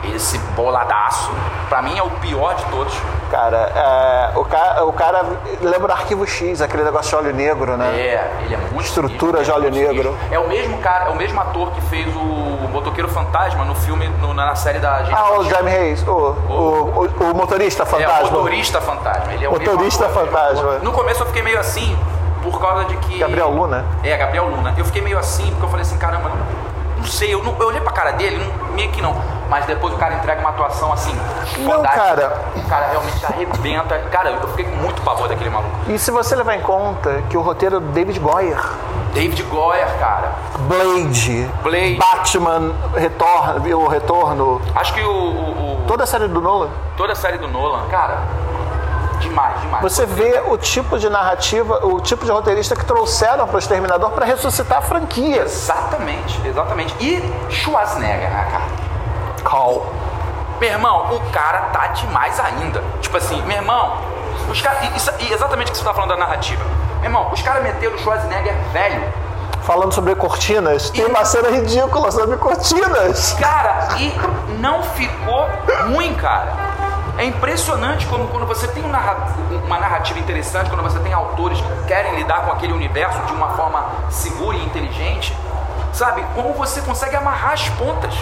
Esse 0.03 0.37
boladaço. 0.55 1.31
Pra 1.69 1.81
mim 1.81 1.97
é 1.97 2.03
o 2.03 2.09
pior 2.09 2.55
de 2.55 2.65
todos. 2.65 2.93
Cara, 3.29 3.71
é, 3.73 4.31
o 4.37 4.43
cara, 4.43 4.83
o 4.85 4.91
cara 4.93 5.25
lembra 5.61 5.93
Arquivo 5.93 6.27
X, 6.27 6.61
aquele 6.61 6.83
negócio 6.83 7.09
de 7.11 7.15
óleo 7.23 7.33
negro, 7.35 7.77
né? 7.77 7.87
É, 7.95 8.31
ele 8.43 8.55
é 8.55 8.57
muito 8.57 8.81
Estrutura 8.81 9.37
sinistro, 9.37 9.43
de 9.43 9.49
é 9.51 9.53
óleo 9.53 9.71
negro. 9.71 10.17
É 10.31 10.39
o 10.39 10.47
mesmo 10.47 10.77
cara, 10.79 11.05
é 11.05 11.09
o 11.09 11.15
mesmo 11.15 11.39
ator 11.39 11.71
que 11.71 11.81
fez 11.81 12.07
o 12.15 12.19
Motoqueiro 12.71 13.07
Fantasma 13.09 13.63
no 13.63 13.75
filme, 13.75 14.07
no- 14.19 14.33
na 14.33 14.53
série 14.55 14.79
da 14.79 15.03
gente. 15.03 15.15
Ah, 15.15 15.39
o 15.39 15.43
Jaime 15.45 15.69
Reis, 15.69 16.05
o, 16.05 16.11
o, 16.11 17.07
o, 17.19 17.31
o 17.31 17.35
motorista 17.35 17.83
É, 17.83 17.85
fantasma. 17.85 18.27
o 18.27 18.31
motorista 18.31 18.81
fantasma. 18.81 19.33
Ele 19.33 19.45
é 19.45 19.49
o 19.49 19.51
Motorista 19.51 20.05
ator, 20.07 20.25
fantasma. 20.25 20.79
No 20.79 20.91
começo 20.91 21.21
eu 21.21 21.27
fiquei 21.27 21.41
meio 21.41 21.59
assim, 21.59 21.97
por 22.43 22.59
causa 22.59 22.85
de 22.85 22.97
que. 22.97 23.17
Gabriel 23.19 23.49
Luna. 23.49 23.85
É, 24.03 24.17
Gabriel 24.17 24.45
Luna. 24.47 24.73
Eu 24.77 24.83
fiquei 24.83 25.01
meio 25.01 25.17
assim, 25.17 25.49
porque 25.51 25.65
eu 25.65 25.69
falei 25.69 25.83
assim, 25.83 25.97
caramba, 25.97 26.29
não, 26.29 26.37
não 27.01 27.07
sei, 27.07 27.33
eu, 27.33 27.43
não- 27.43 27.55
eu 27.59 27.67
olhei 27.67 27.81
pra 27.81 27.91
cara 27.91 28.11
dele, 28.11 28.37
não- 28.37 28.73
meio 28.73 28.89
que 28.91 29.01
não. 29.01 29.15
Mas 29.49 29.65
depois 29.65 29.93
o 29.93 29.97
cara 29.97 30.13
entrega 30.15 30.39
uma 30.39 30.51
atuação 30.51 30.93
assim, 30.93 31.13
Não, 31.57 31.71
fodástica. 31.73 32.05
cara. 32.05 32.41
O 32.55 32.69
cara 32.69 32.87
realmente 32.87 33.25
arrebenta. 33.25 33.99
Cara, 34.09 34.29
eu 34.29 34.47
fiquei 34.49 34.63
com 34.65 34.75
muito 34.77 35.01
pavor 35.01 35.27
daquele 35.27 35.49
maluco. 35.49 35.69
E 35.89 35.99
se 35.99 36.09
você 36.09 36.35
levar 36.37 36.55
em 36.55 36.61
conta 36.61 37.21
que 37.29 37.35
o 37.35 37.41
roteiro 37.41 37.75
é 37.75 37.79
do 37.81 37.87
David 37.87 38.17
Goyer, 38.19 38.57
David 39.13 39.43
Goyer, 39.43 39.87
cara. 39.99 40.31
Blade, 40.69 41.49
Blade. 41.63 41.95
Batman, 41.95 42.71
Retorno, 42.95 43.77
o 43.77 43.87
Retorno, 43.89 44.61
Acho 44.73 44.93
que 44.93 45.01
o, 45.01 45.11
o- 45.11 45.81
o- 45.81 45.83
toda 45.85 46.05
a 46.05 46.07
série 46.07 46.29
do 46.29 46.39
Nolan, 46.39 46.69
toda 46.95 47.11
a 47.11 47.15
série 47.15 47.37
do 47.37 47.49
Nolan, 47.49 47.87
cara, 47.89 48.19
demais, 49.21 49.62
demais. 49.62 49.81
você 49.81 50.05
vê 50.05 50.41
o 50.47 50.57
tipo 50.57 50.99
de 50.99 51.10
narrativa, 51.10 51.86
o 51.86 52.01
tipo 52.01 52.25
de 52.25 52.31
roteirista 52.31 52.75
que 52.75 52.84
trouxeram 52.84 53.47
para 53.47 53.55
o 53.55 53.60
Exterminador 53.60 54.12
para 54.12 54.25
ressuscitar 54.25 54.79
a 54.79 54.81
franquia. 54.81 55.43
Exatamente, 55.43 56.45
exatamente. 56.45 56.95
E 56.99 57.21
Schwarzenegger, 57.49 58.29
né, 58.29 58.47
cara? 58.51 59.43
Call. 59.43 59.86
Meu 60.60 60.69
irmão, 60.69 61.15
o 61.15 61.31
cara 61.31 61.62
tá 61.73 61.88
demais 61.88 62.39
ainda. 62.39 62.84
Tipo 62.99 63.17
assim, 63.17 63.41
meu 63.43 63.57
irmão, 63.57 63.97
os 64.49 64.62
caras. 64.62 64.84
E, 64.84 65.23
e 65.25 65.34
exatamente 65.34 65.69
o 65.69 65.71
que 65.71 65.77
você 65.77 65.84
tá 65.84 65.93
falando 65.93 66.10
da 66.10 66.17
narrativa. 66.17 66.63
Meu 66.95 67.05
irmão, 67.05 67.31
os 67.31 67.41
caras 67.41 67.63
meteram 67.63 67.95
o 67.95 67.99
Schwarzenegger 67.99 68.55
velho. 68.71 69.03
Falando 69.63 69.93
sobre 69.93 70.15
cortinas, 70.15 70.89
tem 70.89 71.05
uma 71.05 71.23
cena 71.23 71.49
ridícula 71.49 72.12
sobre 72.12 72.36
cortinas. 72.38 73.34
Cara, 73.34 73.89
e 73.99 74.12
não 74.60 74.81
ficou 74.84 75.47
ruim, 75.88 76.15
cara. 76.15 76.70
É 77.17 77.26
impressionante 77.26 78.06
como 78.08 78.28
quando 78.28 78.45
você 78.45 78.67
tem 78.67 78.84
um 78.84 78.91
uma 79.65 79.80
narrativa 79.80 80.19
interessante, 80.19 80.69
quando 80.69 80.84
você 80.84 81.00
tem 81.00 81.13
autores 81.13 81.60
que 81.60 81.88
querem 81.88 82.15
lidar 82.15 82.45
com 82.45 82.52
aquele 82.52 82.74
universo 82.74 83.19
de 83.21 83.34
uma 83.34 83.50
forma 83.50 83.86
segura 84.10 84.58
e 84.58 84.65
inteligente, 84.65 85.36
sabe? 85.93 86.24
Como 86.36 86.54
você 86.54 86.82
consegue 86.82 87.15
amarrar 87.15 87.54
as 87.54 87.69
pontas. 87.69 88.13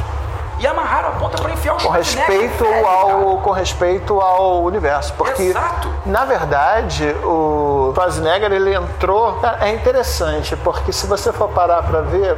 E 0.60 0.68
amarrar 0.68 1.06
a 1.06 1.12
ponta 1.12 1.42
para 1.42 1.54
enfiar 1.54 1.76
o 1.76 1.78
Com 1.78 1.88
respeito 1.88 2.66
velho, 2.66 2.86
ao 2.86 3.38
com 3.38 3.52
respeito 3.52 4.20
ao 4.20 4.62
universo, 4.62 5.14
porque 5.14 5.44
Exato. 5.44 5.90
na 6.06 6.26
verdade 6.26 7.16
o 7.24 7.94
Schwarzenegger 7.94 8.52
ele 8.52 8.76
entrou 8.76 9.40
é 9.62 9.70
interessante 9.70 10.58
porque 10.58 10.92
se 10.92 11.08
você 11.08 11.32
for 11.32 11.48
parar 11.48 11.84
para 11.84 12.02
ver 12.02 12.38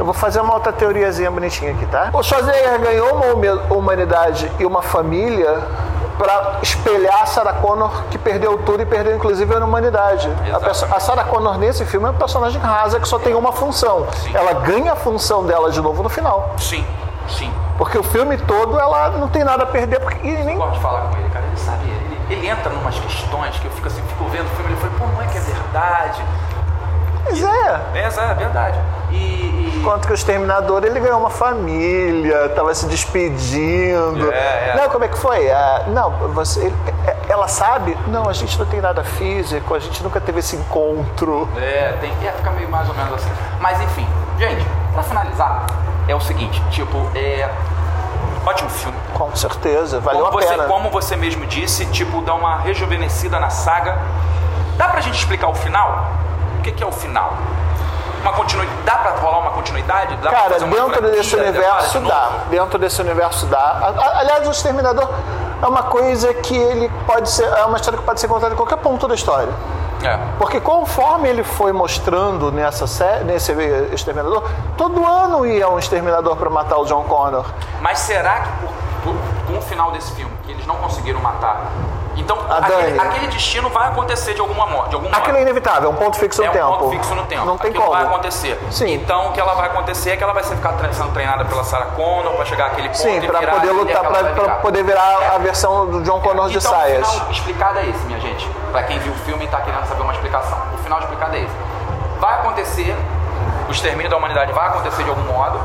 eu 0.00 0.04
vou 0.06 0.14
fazer 0.14 0.40
uma 0.40 0.54
outra 0.54 0.72
teoriazinha 0.72 1.30
bonitinha 1.30 1.72
aqui, 1.72 1.84
tá? 1.84 2.08
O 2.14 2.22
Schwarzenegger 2.22 2.80
ganhou 2.80 3.14
uma 3.14 3.76
humanidade 3.76 4.50
e 4.58 4.64
uma 4.64 4.80
família 4.80 5.62
para 6.16 6.58
espelhar 6.62 7.22
a 7.22 7.26
Sarah 7.26 7.52
Connor 7.52 8.04
que 8.10 8.16
perdeu 8.16 8.56
tudo 8.64 8.82
e 8.82 8.86
perdeu 8.86 9.14
inclusive 9.14 9.54
a 9.54 9.62
humanidade. 9.62 10.26
A, 10.54 10.96
a 10.96 11.00
Sarah 11.00 11.24
Connor 11.24 11.58
nesse 11.58 11.84
filme 11.84 12.06
é 12.06 12.10
um 12.10 12.14
personagem 12.14 12.58
rasa 12.58 12.98
que 12.98 13.06
só 13.06 13.18
tem 13.18 13.34
uma 13.34 13.52
função. 13.52 14.06
Sim. 14.12 14.34
Ela 14.34 14.54
ganha 14.54 14.92
a 14.92 14.96
função 14.96 15.44
dela 15.44 15.70
de 15.70 15.82
novo 15.82 16.02
no 16.02 16.08
final. 16.08 16.54
Sim, 16.56 16.82
sim. 17.28 17.52
Porque 17.76 17.98
o 17.98 18.02
filme 18.02 18.38
todo 18.38 18.80
ela 18.80 19.10
não 19.10 19.28
tem 19.28 19.44
nada 19.44 19.64
a 19.64 19.66
perder. 19.66 20.00
Porque, 20.00 20.26
e 20.26 20.32
nem, 20.32 20.54
Eu 20.54 20.60
gosto 20.62 20.76
de 20.76 20.80
falar 20.80 21.10
com 21.10 21.18
ele, 21.18 21.28
cara. 21.28 21.44
Ele 21.44 21.56
sabe, 21.58 21.84
ele, 21.84 22.20
ele 22.30 22.48
entra 22.48 22.72
em 22.72 22.76
umas 22.76 22.98
questões 22.98 23.58
que 23.58 23.66
eu 23.66 23.70
fico 23.72 23.86
assim, 23.86 24.00
fico 24.08 24.24
vendo 24.30 24.46
o 24.46 24.56
filme, 24.56 24.72
ele 24.72 24.80
fala, 24.80 24.92
pô, 24.98 25.06
não 25.14 25.20
é 25.20 25.26
que 25.26 25.36
é 25.36 25.40
verdade. 25.42 26.22
Mas 27.24 27.42
é. 27.42 27.80
É, 27.94 28.30
é 28.30 28.34
verdade. 28.34 28.78
E. 29.10 29.14
e- 29.16 29.60
Enquanto 29.80 30.06
que 30.06 30.12
o 30.12 30.14
Exterminador 30.14 30.84
ele 30.84 31.00
ganhou 31.00 31.18
uma 31.18 31.30
família, 31.30 32.50
tava 32.50 32.74
se 32.74 32.84
despedindo. 32.86 34.30
É, 34.30 34.70
é. 34.70 34.74
Não, 34.76 34.90
como 34.90 35.04
é 35.04 35.08
que 35.08 35.16
foi? 35.16 35.50
Ah, 35.50 35.84
não, 35.88 36.10
você, 36.34 36.66
ele- 36.66 36.76
ela 37.28 37.48
sabe? 37.48 37.96
Não, 38.08 38.28
a 38.28 38.32
gente 38.34 38.58
não 38.58 38.66
tem 38.66 38.78
nada 38.80 39.02
físico, 39.02 39.74
a 39.74 39.78
gente 39.78 40.02
nunca 40.02 40.20
teve 40.20 40.40
esse 40.40 40.54
encontro. 40.56 41.48
É, 41.56 41.94
tem, 42.00 42.12
é, 42.26 42.30
fica 42.32 42.50
meio 42.50 42.68
mais 42.68 42.88
ou 42.90 42.94
menos 42.94 43.14
assim. 43.14 43.30
Mas 43.58 43.80
enfim, 43.80 44.06
gente, 44.38 44.66
pra 44.92 45.02
finalizar, 45.02 45.64
é 46.06 46.14
o 46.14 46.20
seguinte, 46.20 46.62
tipo, 46.70 47.10
é. 47.14 47.48
Ótimo 48.44 48.68
filme. 48.70 48.96
Com 49.14 49.34
certeza, 49.36 49.98
valeu 50.00 50.24
como 50.24 50.38
a 50.38 50.42
você, 50.42 50.48
pena. 50.48 50.64
Como 50.64 50.90
você 50.90 51.16
mesmo 51.16 51.46
disse, 51.46 51.86
tipo, 51.86 52.20
dá 52.22 52.34
uma 52.34 52.58
rejuvenescida 52.58 53.38
na 53.40 53.48
saga. 53.50 53.96
Dá 54.76 54.88
pra 54.88 55.00
gente 55.00 55.18
explicar 55.18 55.48
o 55.48 55.54
final? 55.54 56.06
O 56.60 56.62
que, 56.62 56.72
que 56.72 56.84
é 56.84 56.86
o 56.86 56.92
final? 56.92 57.32
Uma 58.20 58.32
continuidade. 58.34 58.78
Dá 58.84 58.96
pra 58.96 59.10
rolar 59.12 59.38
uma 59.38 59.50
continuidade? 59.52 60.14
Dá 60.16 60.30
Cara, 60.30 60.58
dentro 60.60 61.00
desse 61.10 61.34
universo 61.34 61.98
de 61.98 62.06
dá. 62.08 62.30
Dentro 62.50 62.78
desse 62.78 63.00
universo 63.00 63.46
dá. 63.46 63.94
Aliás, 64.16 64.46
o 64.46 64.50
Exterminador 64.50 65.08
é 65.62 65.66
uma 65.66 65.84
coisa 65.84 66.34
que 66.34 66.54
ele 66.54 66.90
pode 67.06 67.30
ser. 67.30 67.44
É 67.44 67.64
uma 67.64 67.76
história 67.78 67.98
que 67.98 68.04
pode 68.04 68.20
ser 68.20 68.28
contada 68.28 68.52
em 68.52 68.56
qualquer 68.56 68.76
ponto 68.76 69.08
da 69.08 69.14
história. 69.14 69.52
É. 70.02 70.18
Porque 70.38 70.60
conforme 70.60 71.28
ele 71.28 71.42
foi 71.42 71.72
mostrando 71.72 72.52
nessa 72.52 72.86
série, 72.86 73.24
nesse 73.24 73.52
Exterminador, 73.92 74.44
todo 74.76 75.04
ano 75.06 75.46
ia 75.46 75.68
um 75.68 75.78
Exterminador 75.78 76.36
para 76.36 76.50
matar 76.50 76.76
o 76.78 76.84
John 76.84 77.04
Connor. 77.04 77.44
Mas 77.80 78.00
será 78.00 78.40
que 78.40 78.48
por- 78.60 78.70
com 79.02 79.58
o 79.58 79.62
final 79.62 79.90
desse 79.92 80.12
filme, 80.12 80.32
que 80.44 80.52
eles 80.52 80.66
não 80.66 80.76
conseguiram 80.76 81.20
matar, 81.20 81.66
então 82.16 82.36
A 82.48 82.58
aquele, 82.58 83.00
aquele 83.00 83.26
destino 83.28 83.68
vai 83.70 83.88
acontecer 83.88 84.34
de 84.34 84.40
alguma 84.40 84.66
morte, 84.66 84.90
de 84.96 85.08
Aquilo 85.08 85.36
é 85.38 85.42
inevitável, 85.42 85.90
é 85.90 85.92
um 85.92 85.96
ponto 85.96 86.18
fixo 86.18 86.42
é 86.42 86.44
no 86.46 86.50
um 86.50 86.54
tempo. 86.54 86.78
ponto 86.78 86.90
fixo 86.90 87.14
no 87.14 87.22
tempo. 87.24 87.44
Não 87.46 87.58
tem 87.58 87.70
Aquilo 87.70 87.84
como. 87.84 87.96
vai 87.96 88.06
acontecer. 88.06 88.60
Sim. 88.70 88.94
Então 88.94 89.28
o 89.28 89.32
que 89.32 89.40
ela 89.40 89.54
vai 89.54 89.66
acontecer 89.66 90.10
é 90.10 90.16
que 90.16 90.22
ela 90.22 90.32
vai 90.32 90.42
ser 90.42 90.56
ficar 90.56 90.74
sendo 90.92 91.12
treinada 91.12 91.44
pela 91.44 91.64
Sarah 91.64 91.86
Connor 91.86 92.34
para 92.34 92.44
chegar 92.44 92.66
àquele 92.66 92.88
ponto 92.88 92.98
Sim, 92.98 93.20
para 93.20 93.46
poder 93.46 93.70
lutar, 93.70 94.04
para 94.04 94.54
poder 94.56 94.82
virar 94.84 95.34
a 95.34 95.38
versão 95.38 95.86
do 95.86 96.02
John 96.02 96.20
Connor 96.20 96.48
de 96.48 96.58
então, 96.58 96.70
saias. 96.70 97.06
o 97.08 97.12
final 97.12 97.30
explicado 97.30 97.78
é 97.78 97.86
esse, 97.88 98.04
minha 98.06 98.20
gente. 98.20 98.48
Pra 98.70 98.82
quem 98.82 98.98
viu 98.98 99.12
o 99.12 99.16
filme 99.16 99.44
e 99.44 99.48
tá 99.48 99.60
querendo 99.60 99.86
saber 99.86 100.02
uma 100.02 100.12
explicação. 100.12 100.58
O 100.74 100.78
final 100.78 100.98
explicado 100.98 101.36
é 101.36 101.40
esse. 101.40 101.54
Vai 102.18 102.34
acontecer, 102.34 102.94
o 103.68 103.72
extermínio 103.72 104.10
da 104.10 104.16
humanidade 104.16 104.52
vai 104.52 104.66
acontecer 104.68 105.02
de 105.04 105.10
algum 105.10 105.22
modo. 105.22 105.58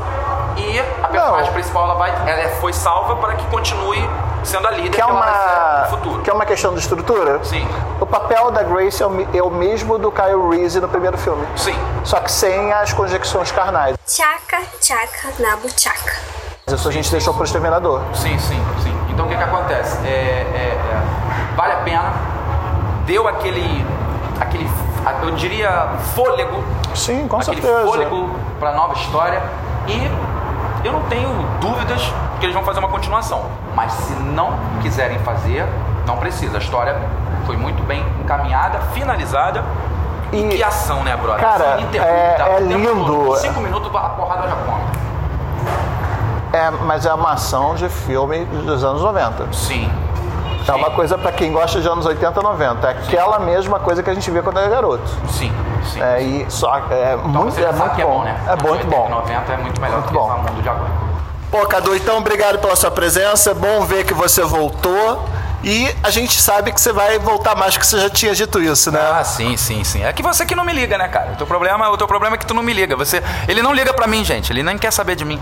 E 0.56 0.78
a 1.02 1.08
personagem 1.08 1.46
Não. 1.46 1.52
principal 1.52 1.84
ela 1.84 1.94
vai, 1.94 2.10
ela 2.26 2.48
foi 2.56 2.72
salva 2.72 3.16
para 3.16 3.34
que 3.34 3.44
continue 3.46 4.08
sendo 4.42 4.66
a 4.66 4.70
líder 4.70 4.90
Que 4.90 5.00
é, 5.00 5.04
uma, 5.04 5.80
no 5.82 5.90
futuro. 5.90 6.22
que 6.22 6.30
é 6.30 6.32
uma 6.32 6.46
questão 6.46 6.72
de 6.72 6.80
estrutura? 6.80 7.42
Sim. 7.44 7.66
O 8.00 8.06
papel 8.06 8.50
da 8.50 8.62
Grace 8.62 9.02
é 9.02 9.06
o, 9.06 9.28
é 9.34 9.42
o 9.42 9.50
mesmo 9.50 9.98
do 9.98 10.10
Kyle 10.10 10.48
Reese 10.50 10.80
no 10.80 10.88
primeiro 10.88 11.18
filme. 11.18 11.46
Sim. 11.56 11.76
Só 12.04 12.20
que 12.20 12.30
sem 12.30 12.72
as 12.72 12.92
conjecções 12.92 13.50
carnais. 13.52 13.96
Tchaka, 14.06 14.62
tchaka, 14.80 15.28
nabu 15.38 15.68
tchaka. 15.68 16.14
Isso 16.66 16.88
a 16.88 16.92
gente 16.92 17.10
deixou 17.10 17.34
pro 17.34 17.44
Exterminador. 17.44 18.00
Sim, 18.14 18.38
sim, 18.38 18.60
sim. 18.82 18.96
Então 19.10 19.26
o 19.26 19.28
que 19.28 19.36
que 19.36 19.42
acontece? 19.42 19.98
É, 20.06 20.08
é, 20.10 20.12
é, 20.74 21.54
vale 21.56 21.72
a 21.74 21.76
pena. 21.78 22.12
Deu 23.04 23.28
aquele, 23.28 23.84
aquele, 24.40 24.68
eu 25.22 25.30
diria, 25.32 25.90
fôlego. 26.14 26.64
Sim, 26.94 27.28
com 27.28 27.36
aquele 27.36 27.60
certeza. 27.62 27.86
fôlego 27.86 28.30
para 28.58 28.72
nova 28.72 28.94
história. 28.94 29.40
E 29.86 30.10
eu 30.86 30.92
não 30.92 31.02
tenho 31.02 31.28
dúvidas 31.60 32.00
que 32.38 32.46
eles 32.46 32.54
vão 32.54 32.64
fazer 32.64 32.78
uma 32.78 32.88
continuação. 32.88 33.42
Mas 33.74 33.92
se 33.92 34.12
não 34.14 34.52
quiserem 34.82 35.18
fazer, 35.20 35.66
não 36.06 36.16
precisa. 36.16 36.56
A 36.56 36.60
história 36.60 36.96
foi 37.44 37.56
muito 37.56 37.82
bem 37.82 38.04
encaminhada, 38.20 38.78
finalizada. 38.92 39.64
E, 40.32 40.48
que 40.48 40.62
ação, 40.62 41.02
né, 41.04 41.16
brother? 41.16 41.40
Cara, 41.40 41.78
é- 41.94 42.56
é 42.56 42.60
lindo. 42.60 43.04
todo. 43.04 43.36
Cinco 43.36 43.60
minutos, 43.60 43.94
a 43.94 44.00
porrada 44.10 44.48
já 44.48 44.56
conta. 44.56 44.96
É, 46.52 46.70
mas 46.70 47.04
é 47.04 47.12
uma 47.12 47.32
ação 47.32 47.74
de 47.74 47.88
filme 47.88 48.44
dos 48.44 48.82
anos 48.82 49.02
90. 49.02 49.52
Sim. 49.52 49.90
É 50.68 50.72
uma 50.72 50.90
coisa 50.90 51.16
pra 51.16 51.30
quem 51.32 51.52
gosta 51.52 51.80
de 51.80 51.88
anos 51.88 52.04
80 52.06 52.42
90. 52.42 52.86
É 52.86 52.90
aquela 52.90 53.38
mesma 53.38 53.78
coisa 53.78 54.02
que 54.02 54.10
a 54.10 54.14
gente 54.14 54.30
via 54.30 54.42
quando 54.42 54.58
era 54.58 54.68
garoto. 54.68 55.08
Sim, 55.28 55.52
sim. 55.92 56.02
É, 56.02 56.20
e 56.22 56.46
só, 56.50 56.76
é 56.90 57.16
muito, 57.16 57.52
Você 57.54 57.62
é 57.62 57.72
muito 57.72 57.94
que 57.94 58.02
bom. 58.02 58.10
é 58.10 58.14
bom, 58.18 58.24
né? 58.24 58.40
É 58.48 58.62
muito 58.68 58.86
bom. 58.86 59.08
90 59.08 59.52
é 59.52 59.56
muito 59.58 59.80
melhor 59.80 59.98
Muito 59.98 60.06
do 60.06 60.12
que 60.12 60.18
bom. 60.18 60.32
esse 60.34 60.50
mundo 60.52 60.62
de 60.62 60.68
agora. 60.68 60.90
Pô, 61.50 61.64
Cadu, 61.66 61.94
então 61.94 62.18
obrigado 62.18 62.58
pela 62.58 62.74
sua 62.74 62.90
presença. 62.90 63.50
É 63.50 63.54
bom 63.54 63.82
ver 63.84 64.04
que 64.04 64.12
você 64.12 64.42
voltou. 64.42 65.24
E 65.64 65.92
a 66.02 66.10
gente 66.10 66.40
sabe 66.40 66.70
que 66.70 66.80
você 66.80 66.92
vai 66.92 67.18
voltar 67.18 67.56
mais, 67.56 67.76
que 67.76 67.84
você 67.86 67.98
já 67.98 68.10
tinha 68.10 68.34
dito 68.34 68.60
isso, 68.60 68.92
né? 68.92 69.00
Ah, 69.00 69.24
sim, 69.24 69.56
sim, 69.56 69.82
sim. 69.84 70.04
É 70.04 70.12
que 70.12 70.22
você 70.22 70.44
que 70.44 70.54
não 70.54 70.64
me 70.64 70.72
liga, 70.72 70.98
né, 70.98 71.08
cara? 71.08 71.32
O 71.32 71.36
teu 71.36 71.46
problema, 71.46 71.88
o 71.90 71.96
teu 71.96 72.06
problema 72.06 72.36
é 72.36 72.38
que 72.38 72.46
tu 72.46 72.54
não 72.54 72.62
me 72.62 72.72
liga. 72.72 72.94
Você, 72.94 73.22
ele 73.48 73.62
não 73.62 73.72
liga 73.72 73.92
pra 73.94 74.06
mim, 74.06 74.24
gente. 74.24 74.52
Ele 74.52 74.62
nem 74.62 74.76
quer 74.78 74.92
saber 74.92 75.16
de 75.16 75.24
mim. 75.24 75.40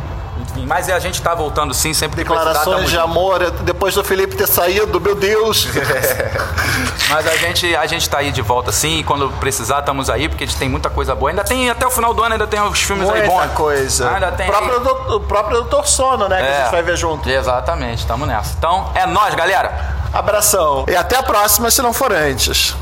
Enfim, 0.64 0.66
mas 0.66 0.88
a 0.90 0.98
gente 0.98 1.20
tá 1.20 1.34
voltando 1.34 1.72
sim, 1.74 1.92
sempre 1.92 2.16
Declarações 2.16 2.90
de 2.90 2.98
amor 2.98 3.50
depois 3.62 3.94
do 3.94 4.02
Felipe 4.02 4.34
ter 4.34 4.48
saído, 4.48 5.00
meu 5.00 5.14
Deus. 5.14 5.68
Mas 7.10 7.26
a 7.26 7.36
gente, 7.36 7.76
a 7.76 7.86
gente 7.86 8.08
tá 8.08 8.18
aí 8.18 8.32
de 8.32 8.40
volta 8.42 8.72
sim, 8.72 8.98
e 8.98 9.04
quando 9.04 9.28
precisar 9.38 9.80
estamos 9.80 10.08
aí, 10.08 10.28
porque 10.28 10.44
a 10.44 10.46
gente 10.46 10.58
tem 10.58 10.68
muita 10.68 10.88
coisa 10.90 11.14
boa. 11.14 11.30
Ainda 11.30 11.44
tem, 11.44 11.68
até 11.70 11.86
o 11.86 11.90
final 11.90 12.14
do 12.14 12.22
ano 12.22 12.32
ainda 12.34 12.46
tem 12.46 12.60
os 12.60 12.80
filmes 12.80 13.08
aí 13.08 13.22
bons. 13.22 13.34
Muita 13.34 13.48
coisa. 13.54 14.10
Ainda 14.10 14.32
tem 14.32 14.48
o, 14.48 14.50
próprio 14.52 14.80
doutor, 14.80 15.16
o 15.16 15.20
próprio 15.20 15.56
Doutor 15.58 15.86
Sono, 15.86 16.28
né? 16.28 16.38
Que 16.38 16.42
a 16.42 16.46
É. 16.46 16.62
gente 16.62 16.70
vai 16.72 16.82
ver 16.82 16.96
junto. 16.96 17.28
Exatamente, 17.28 18.06
tamo 18.06 18.26
nessa. 18.26 18.54
Então, 18.58 18.90
é 18.94 19.06
nós, 19.06 19.34
galera. 19.34 19.94
Abração. 20.12 20.84
E 20.88 20.96
até 20.96 21.16
a 21.16 21.22
próxima, 21.22 21.70
se 21.70 21.82
não 21.82 21.92
for 21.92 22.12
antes. 22.12 22.74